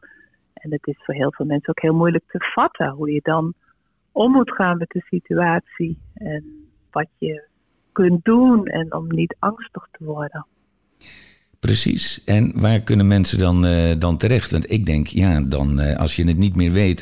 En 0.54 0.72
het 0.72 0.88
is 0.88 1.02
voor 1.04 1.13
heel 1.13 1.32
veel 1.32 1.46
mensen 1.46 1.70
ook 1.70 1.82
heel 1.82 1.96
moeilijk 1.96 2.24
te 2.28 2.52
vatten 2.54 2.89
hoe 2.89 3.12
je 3.12 3.20
dan 3.24 3.54
om 4.12 4.32
moet 4.32 4.52
gaan 4.52 4.78
met 4.78 4.89
de 4.89 5.04
situatie. 5.10 5.98
En 6.13 6.70
wat 6.91 7.08
je 7.17 7.48
kunt 7.91 8.26
doen 8.26 8.65
en 8.65 8.94
om 8.94 9.08
niet 9.08 9.36
angstig 9.39 9.88
te 9.91 10.04
worden. 10.04 10.46
Precies. 11.67 12.24
En 12.26 12.62
waar 12.62 12.80
kunnen 12.80 13.08
mensen 13.08 13.39
dan, 13.39 13.65
eh, 13.65 14.00
dan 14.00 14.17
terecht? 14.17 14.52
Want 14.52 14.71
ik 14.71 14.86
denk, 14.86 15.08
ja, 15.08 15.41
dan 15.41 15.80
eh, 15.80 15.97
als 15.97 16.15
je 16.15 16.28
het 16.28 16.38
niet 16.38 16.56
meer 16.56 16.71
weet, 16.71 17.00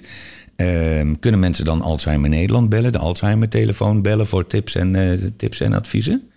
ehm, 0.56 1.16
kunnen 1.20 1.40
mensen 1.40 1.66
dan 1.66 1.82
Alzheimer 1.82 2.30
Nederland 2.30 2.70
bellen, 2.70 2.92
de 2.92 2.98
Alzheimer-telefoon 2.98 4.02
bellen 4.02 4.26
voor 4.26 4.48
tips 4.48 4.76
en, 4.76 4.96
eh, 4.96 5.12
tips 5.38 5.60
en 5.62 5.74
adviezen? 5.74 6.30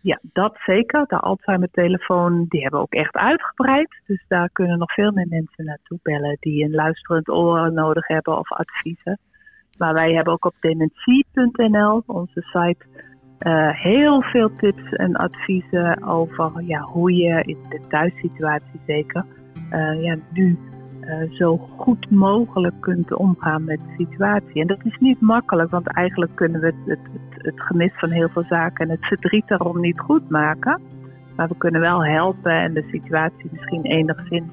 Ja, 0.00 0.20
dat 0.22 0.56
zeker. 0.66 1.04
De 1.06 1.18
Alzheimer-telefoon, 1.18 2.46
die 2.48 2.60
hebben 2.60 2.80
we 2.80 2.86
ook 2.86 3.00
echt 3.04 3.14
uitgebreid. 3.14 4.00
Dus 4.06 4.24
daar 4.28 4.50
kunnen 4.52 4.78
nog 4.78 4.92
veel 4.92 5.12
meer 5.12 5.28
mensen 5.28 5.64
naartoe 5.64 5.98
bellen 6.02 6.36
die 6.40 6.64
een 6.64 6.74
luisterend 6.74 7.28
oor 7.28 7.72
nodig 7.72 8.06
hebben 8.06 8.38
of 8.38 8.52
adviezen. 8.52 9.18
Maar 9.78 9.94
wij 9.94 10.12
hebben 10.12 10.32
ook 10.32 10.44
op 10.44 10.54
dementie.nl, 10.60 12.02
onze 12.06 12.40
site, 12.40 12.84
uh, 13.40 13.68
heel 13.72 14.22
veel 14.22 14.50
tips 14.56 14.92
en 14.92 15.16
adviezen 15.16 16.02
over 16.02 16.52
ja, 16.62 16.80
hoe 16.80 17.14
je 17.14 17.42
in 17.42 17.58
de 17.68 17.80
thuissituatie 17.88 18.80
zeker 18.86 19.24
uh, 19.72 20.02
ja, 20.02 20.16
nu 20.32 20.58
uh, 21.00 21.30
zo 21.32 21.56
goed 21.56 22.10
mogelijk 22.10 22.80
kunt 22.80 23.14
omgaan 23.14 23.64
met 23.64 23.78
de 23.78 24.04
situatie. 24.04 24.60
En 24.60 24.66
dat 24.66 24.84
is 24.84 24.96
niet 25.00 25.20
makkelijk, 25.20 25.70
want 25.70 25.86
eigenlijk 25.86 26.34
kunnen 26.34 26.60
we 26.60 26.66
het, 26.66 26.76
het, 26.86 26.98
het, 27.12 27.42
het 27.44 27.60
gemis 27.60 27.92
van 27.96 28.10
heel 28.10 28.28
veel 28.28 28.44
zaken 28.48 28.84
en 28.84 28.90
het 28.90 29.06
verdriet 29.06 29.48
daarom 29.48 29.80
niet 29.80 30.00
goed 30.00 30.28
maken. 30.30 30.80
Maar 31.36 31.48
we 31.48 31.56
kunnen 31.58 31.80
wel 31.80 32.04
helpen 32.04 32.52
en 32.52 32.74
de 32.74 32.84
situatie 32.90 33.48
misschien 33.50 33.82
enigszins 33.82 34.52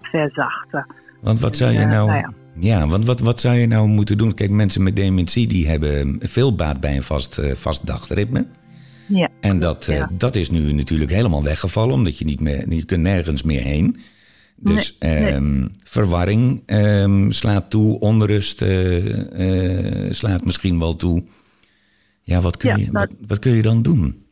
verzachten. 0.00 0.86
Want 1.20 1.40
wat 1.40 1.56
zou 1.56 1.72
je 1.72 1.78
nou, 1.78 2.06
nou 2.06 2.18
ja. 2.18 2.30
Ja, 2.60 2.86
want 2.86 3.04
wat, 3.04 3.20
wat 3.20 3.40
zou 3.40 3.56
je 3.56 3.66
nou 3.66 3.88
moeten 3.88 4.18
doen? 4.18 4.34
Kijk, 4.34 4.50
mensen 4.50 4.82
met 4.82 4.96
dementie 4.96 5.46
die 5.46 5.68
hebben 5.68 6.18
veel 6.22 6.54
baat 6.54 6.80
bij 6.80 6.96
een 6.96 7.02
vast, 7.02 7.38
uh, 7.38 7.52
vast 7.52 7.86
dagritme. 7.86 8.46
Ja. 9.06 9.30
En 9.40 9.58
dat, 9.58 9.86
uh, 9.88 10.04
dat 10.12 10.36
is 10.36 10.50
nu 10.50 10.72
natuurlijk 10.72 11.10
helemaal 11.10 11.42
weggevallen, 11.42 11.94
omdat 11.94 12.18
je 12.18 12.24
niet 12.24 12.40
meer, 12.40 12.74
je 12.74 12.84
kunt 12.84 13.02
nergens 13.02 13.42
meer 13.42 13.62
heen. 13.62 13.96
Dus 14.56 14.96
nee, 14.98 15.32
um, 15.32 15.70
verwarring 15.84 16.62
um, 16.66 17.32
slaat 17.32 17.70
toe, 17.70 17.98
onrust 17.98 18.62
uh, 18.62 20.10
slaat 20.10 20.44
misschien 20.44 20.78
wel 20.78 20.96
toe. 20.96 21.24
Ja, 22.22 22.40
wat 22.40 22.56
kun, 22.56 22.70
ja, 22.70 22.76
je, 22.76 22.90
wat, 22.92 23.10
wat, 23.26 23.38
kun 23.38 23.52
je 23.52 23.62
dan 23.62 23.82
doen? 23.82 24.25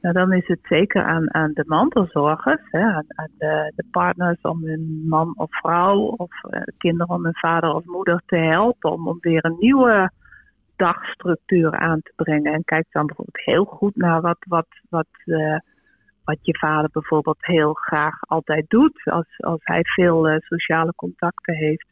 Nou, 0.00 0.14
dan 0.14 0.32
is 0.32 0.46
het 0.46 0.60
zeker 0.62 1.04
aan, 1.04 1.34
aan 1.34 1.50
de 1.54 1.64
mantelzorgers, 1.66 2.60
hè, 2.70 2.80
aan, 2.80 3.04
de, 3.38 3.72
de, 3.76 3.84
partners 3.90 4.40
om 4.40 4.64
hun 4.64 5.04
man 5.08 5.32
of 5.36 5.50
vrouw 5.50 5.98
of 5.98 6.30
uh, 6.50 6.60
kinderen 6.78 7.14
om 7.14 7.24
hun 7.24 7.36
vader 7.36 7.74
of 7.74 7.84
moeder 7.84 8.22
te 8.26 8.36
helpen 8.36 8.92
om, 8.92 9.08
om 9.08 9.18
weer 9.20 9.44
een 9.44 9.56
nieuwe 9.58 10.10
dagstructuur 10.76 11.78
aan 11.78 12.00
te 12.02 12.12
brengen. 12.16 12.52
En 12.52 12.64
kijk 12.64 12.86
dan 12.90 13.06
bijvoorbeeld 13.06 13.44
heel 13.44 13.64
goed 13.64 13.96
naar 13.96 14.20
wat, 14.20 14.38
wat, 14.48 14.66
wat, 14.88 15.08
uh, 15.24 15.58
wat 16.24 16.38
je 16.42 16.58
vader 16.58 16.90
bijvoorbeeld 16.92 17.46
heel 17.46 17.72
graag 17.72 18.14
altijd 18.20 18.64
doet. 18.68 19.00
Als, 19.04 19.26
als 19.36 19.60
hij 19.62 19.80
veel 19.82 20.30
uh, 20.30 20.36
sociale 20.38 20.92
contacten 20.94 21.54
heeft, 21.54 21.86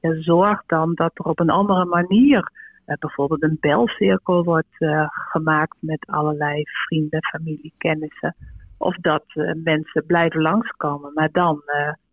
zorg 0.00 0.62
dan 0.66 0.94
dat 0.94 1.10
er 1.14 1.24
op 1.24 1.40
een 1.40 1.50
andere 1.50 1.84
manier 1.84 2.50
uh, 2.86 2.96
bijvoorbeeld 2.98 3.42
een 3.42 3.56
belcirkel 3.60 4.44
wordt 4.44 4.76
uh, 4.78 5.06
gemaakt 5.08 5.76
met 5.80 6.06
allerlei 6.06 6.62
vrienden, 6.86 7.24
familie, 7.24 7.72
kennissen. 7.78 8.36
Of 8.76 8.96
dat 8.96 9.24
uh, 9.34 9.52
mensen 9.64 10.06
blijven 10.06 10.40
langskomen, 10.40 11.12
maar 11.14 11.28
dan 11.32 11.62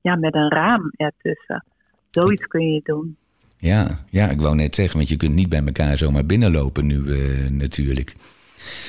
ja, 0.01 0.15
met 0.15 0.35
een 0.35 0.51
raam 0.51 0.91
ertussen. 0.95 1.65
Zoiets 2.09 2.45
kun 2.45 2.73
je 2.73 2.81
doen. 2.83 3.17
Ja, 3.57 3.87
ja, 4.09 4.29
ik 4.29 4.41
wou 4.41 4.55
net 4.55 4.75
zeggen, 4.75 4.97
want 4.97 5.09
je 5.09 5.17
kunt 5.17 5.33
niet 5.33 5.49
bij 5.49 5.63
elkaar 5.65 5.97
zomaar 5.97 6.25
binnenlopen 6.25 6.85
nu 6.85 7.03
natuurlijk. 7.49 8.15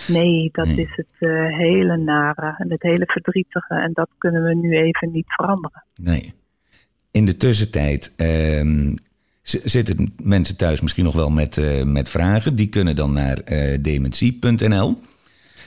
Nee, 0.08 0.48
dat 0.52 0.66
nee. 0.66 0.76
is 0.76 0.92
het 0.96 1.30
hele 1.54 1.96
nare 1.96 2.54
en 2.58 2.70
het 2.70 2.82
hele 2.82 3.06
verdrietige. 3.06 3.74
En 3.74 3.92
dat 3.92 4.08
kunnen 4.18 4.42
we 4.42 4.54
nu 4.54 4.76
even 4.76 5.10
niet 5.10 5.26
veranderen. 5.26 5.84
Nee. 5.94 6.32
In 7.10 7.26
de 7.26 7.36
tussentijd 7.36 8.14
ehm, 8.16 8.94
zitten 9.50 10.14
mensen 10.22 10.56
thuis 10.56 10.80
misschien 10.80 11.04
nog 11.04 11.14
wel 11.14 11.30
met, 11.30 11.56
uh, 11.56 11.84
met 11.84 12.08
vragen. 12.08 12.56
Die 12.56 12.68
kunnen 12.68 12.96
dan 12.96 13.12
naar 13.12 13.38
uh, 13.44 13.76
dementie.nl. 13.80 14.98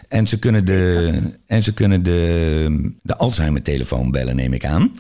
En 0.10 0.28
ze 0.28 0.40
kunnen 0.40 0.66
de, 0.66 1.20
en 1.48 1.64
ze 1.64 1.74
kunnen 1.74 2.04
de, 2.04 2.94
de 3.02 3.16
Alzheimer-telefoon 3.16 4.12
bellen, 4.12 4.36
neem 4.36 4.54
ik 4.54 4.66
aan. 4.66 4.92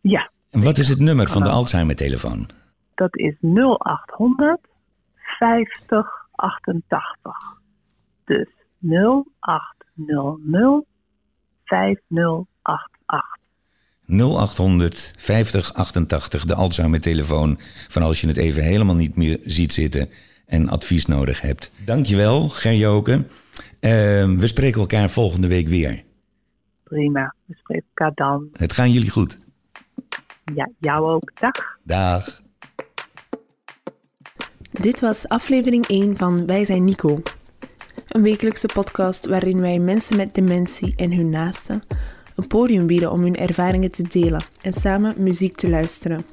Ja. 0.00 0.30
En 0.50 0.62
wat 0.62 0.78
is 0.78 0.88
het 0.88 0.98
nummer 0.98 1.28
van 1.28 1.42
de 1.42 1.48
Alzheimer-telefoon? 1.48 2.46
Dat 2.94 3.18
is 3.18 3.34
0800 3.40 4.60
5088. 5.38 7.36
Dus 8.24 8.48
0800 8.80 10.86
5088. 11.64 12.51
0800 14.06 15.14
5088, 15.16 16.44
de 16.44 16.54
Alzheimer-telefoon. 16.54 17.58
Van 17.88 18.02
als 18.02 18.20
je 18.20 18.26
het 18.26 18.36
even 18.36 18.62
helemaal 18.62 18.94
niet 18.94 19.16
meer 19.16 19.38
ziet 19.44 19.72
zitten 19.72 20.08
en 20.46 20.68
advies 20.68 21.06
nodig 21.06 21.40
hebt. 21.40 21.70
Dankjewel, 21.84 22.48
Gerjoke. 22.48 23.12
Uh, 23.12 23.20
we 24.38 24.46
spreken 24.46 24.80
elkaar 24.80 25.10
volgende 25.10 25.48
week 25.48 25.68
weer. 25.68 26.02
Prima, 26.84 27.34
we 27.44 27.54
spreken 27.56 27.86
elkaar 27.94 28.14
dan. 28.14 28.48
Het 28.52 28.72
gaan 28.72 28.90
jullie 28.90 29.10
goed. 29.10 29.38
Ja, 30.54 30.70
jou 30.78 31.10
ook. 31.10 31.32
Dag. 31.40 31.78
Dag. 31.82 32.40
Dit 34.70 35.00
was 35.00 35.28
aflevering 35.28 35.86
1 35.86 36.16
van 36.16 36.46
Wij 36.46 36.64
zijn 36.64 36.84
Nico. 36.84 37.22
Een 38.08 38.22
wekelijkse 38.22 38.68
podcast 38.74 39.26
waarin 39.26 39.60
wij 39.60 39.78
mensen 39.78 40.16
met 40.16 40.34
dementie 40.34 40.92
en 40.96 41.12
hun 41.12 41.30
naasten 41.30 41.82
een 42.36 42.46
podium 42.46 42.86
bieden 42.86 43.12
om 43.12 43.22
hun 43.22 43.36
ervaringen 43.36 43.90
te 43.90 44.02
delen 44.08 44.44
en 44.62 44.72
samen 44.72 45.14
muziek 45.18 45.56
te 45.56 45.68
luisteren. 45.68 46.24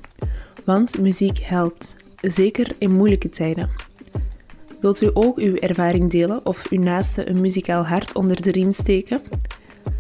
Want 0.65 1.01
muziek 1.01 1.37
helpt, 1.37 1.95
zeker 2.21 2.75
in 2.77 2.95
moeilijke 2.95 3.29
tijden. 3.29 3.69
Wilt 4.81 5.01
u 5.01 5.09
ook 5.13 5.37
uw 5.37 5.55
ervaring 5.55 6.11
delen 6.11 6.45
of 6.45 6.69
uw 6.69 6.79
naaste 6.79 7.29
een 7.29 7.41
muzikaal 7.41 7.85
hart 7.85 8.15
onder 8.15 8.41
de 8.41 8.51
riem 8.51 8.71
steken? 8.71 9.21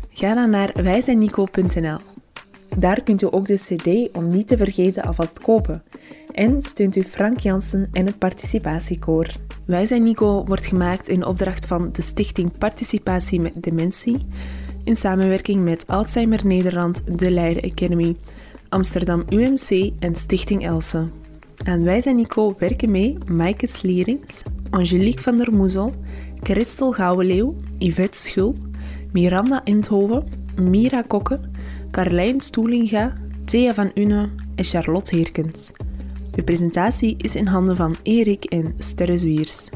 Ga 0.09 0.33
dan 0.33 0.49
naar 0.49 0.71
wijzijnnico.nl. 0.83 1.97
Daar 2.77 3.01
kunt 3.01 3.21
u 3.21 3.27
ook 3.31 3.47
de 3.47 3.55
CD 3.55 4.17
om 4.17 4.29
niet 4.29 4.47
te 4.47 4.57
vergeten 4.57 5.03
alvast 5.03 5.39
kopen. 5.39 5.83
En 6.31 6.61
steunt 6.61 6.95
u 6.95 7.01
Frank 7.01 7.39
Jansen 7.39 7.89
en 7.91 8.05
het 8.05 8.17
Participatiekoor. 8.17 9.27
Wij 9.65 9.85
zijn 9.85 10.03
Nico 10.03 10.45
wordt 10.45 10.65
gemaakt 10.65 11.07
in 11.07 11.25
opdracht 11.25 11.65
van 11.65 11.89
de 11.91 12.01
Stichting 12.01 12.57
Participatie 12.57 13.39
met 13.39 13.53
Dementie 13.55 14.25
in 14.89 14.97
samenwerking 14.97 15.63
met 15.63 15.87
Alzheimer 15.87 16.45
Nederland, 16.45 17.19
de 17.19 17.31
Leiden 17.31 17.71
Academy, 17.71 18.15
Amsterdam 18.69 19.23
UMC 19.29 19.91
en 19.99 20.15
Stichting 20.15 20.65
Else. 20.65 21.07
Aan 21.63 21.83
Wij 21.83 22.01
zijn 22.01 22.15
Nico 22.15 22.55
werken 22.57 22.91
mee 22.91 23.17
Maaike 23.27 23.67
Slierings, 23.67 24.43
Angelique 24.69 25.23
van 25.23 25.37
der 25.37 25.53
Moezel, 25.53 25.93
Christel 26.43 26.91
Gouwenleeuw, 26.91 27.55
Yvette 27.77 28.17
Schul, 28.17 28.55
Miranda 29.11 29.61
Inthoven, 29.63 30.23
Mira 30.55 31.01
Kokke, 31.01 31.39
Carlijn 31.91 32.41
Stoelinga, 32.41 33.17
Thea 33.45 33.73
van 33.73 33.91
Une 33.93 34.29
en 34.55 34.63
Charlotte 34.63 35.15
Heerkens. 35.15 35.71
De 36.31 36.43
presentatie 36.43 37.15
is 37.17 37.35
in 37.35 37.47
handen 37.47 37.75
van 37.75 37.95
Erik 38.03 38.45
en 38.45 38.73
Sterre 38.77 39.17
Zwiers. 39.17 39.69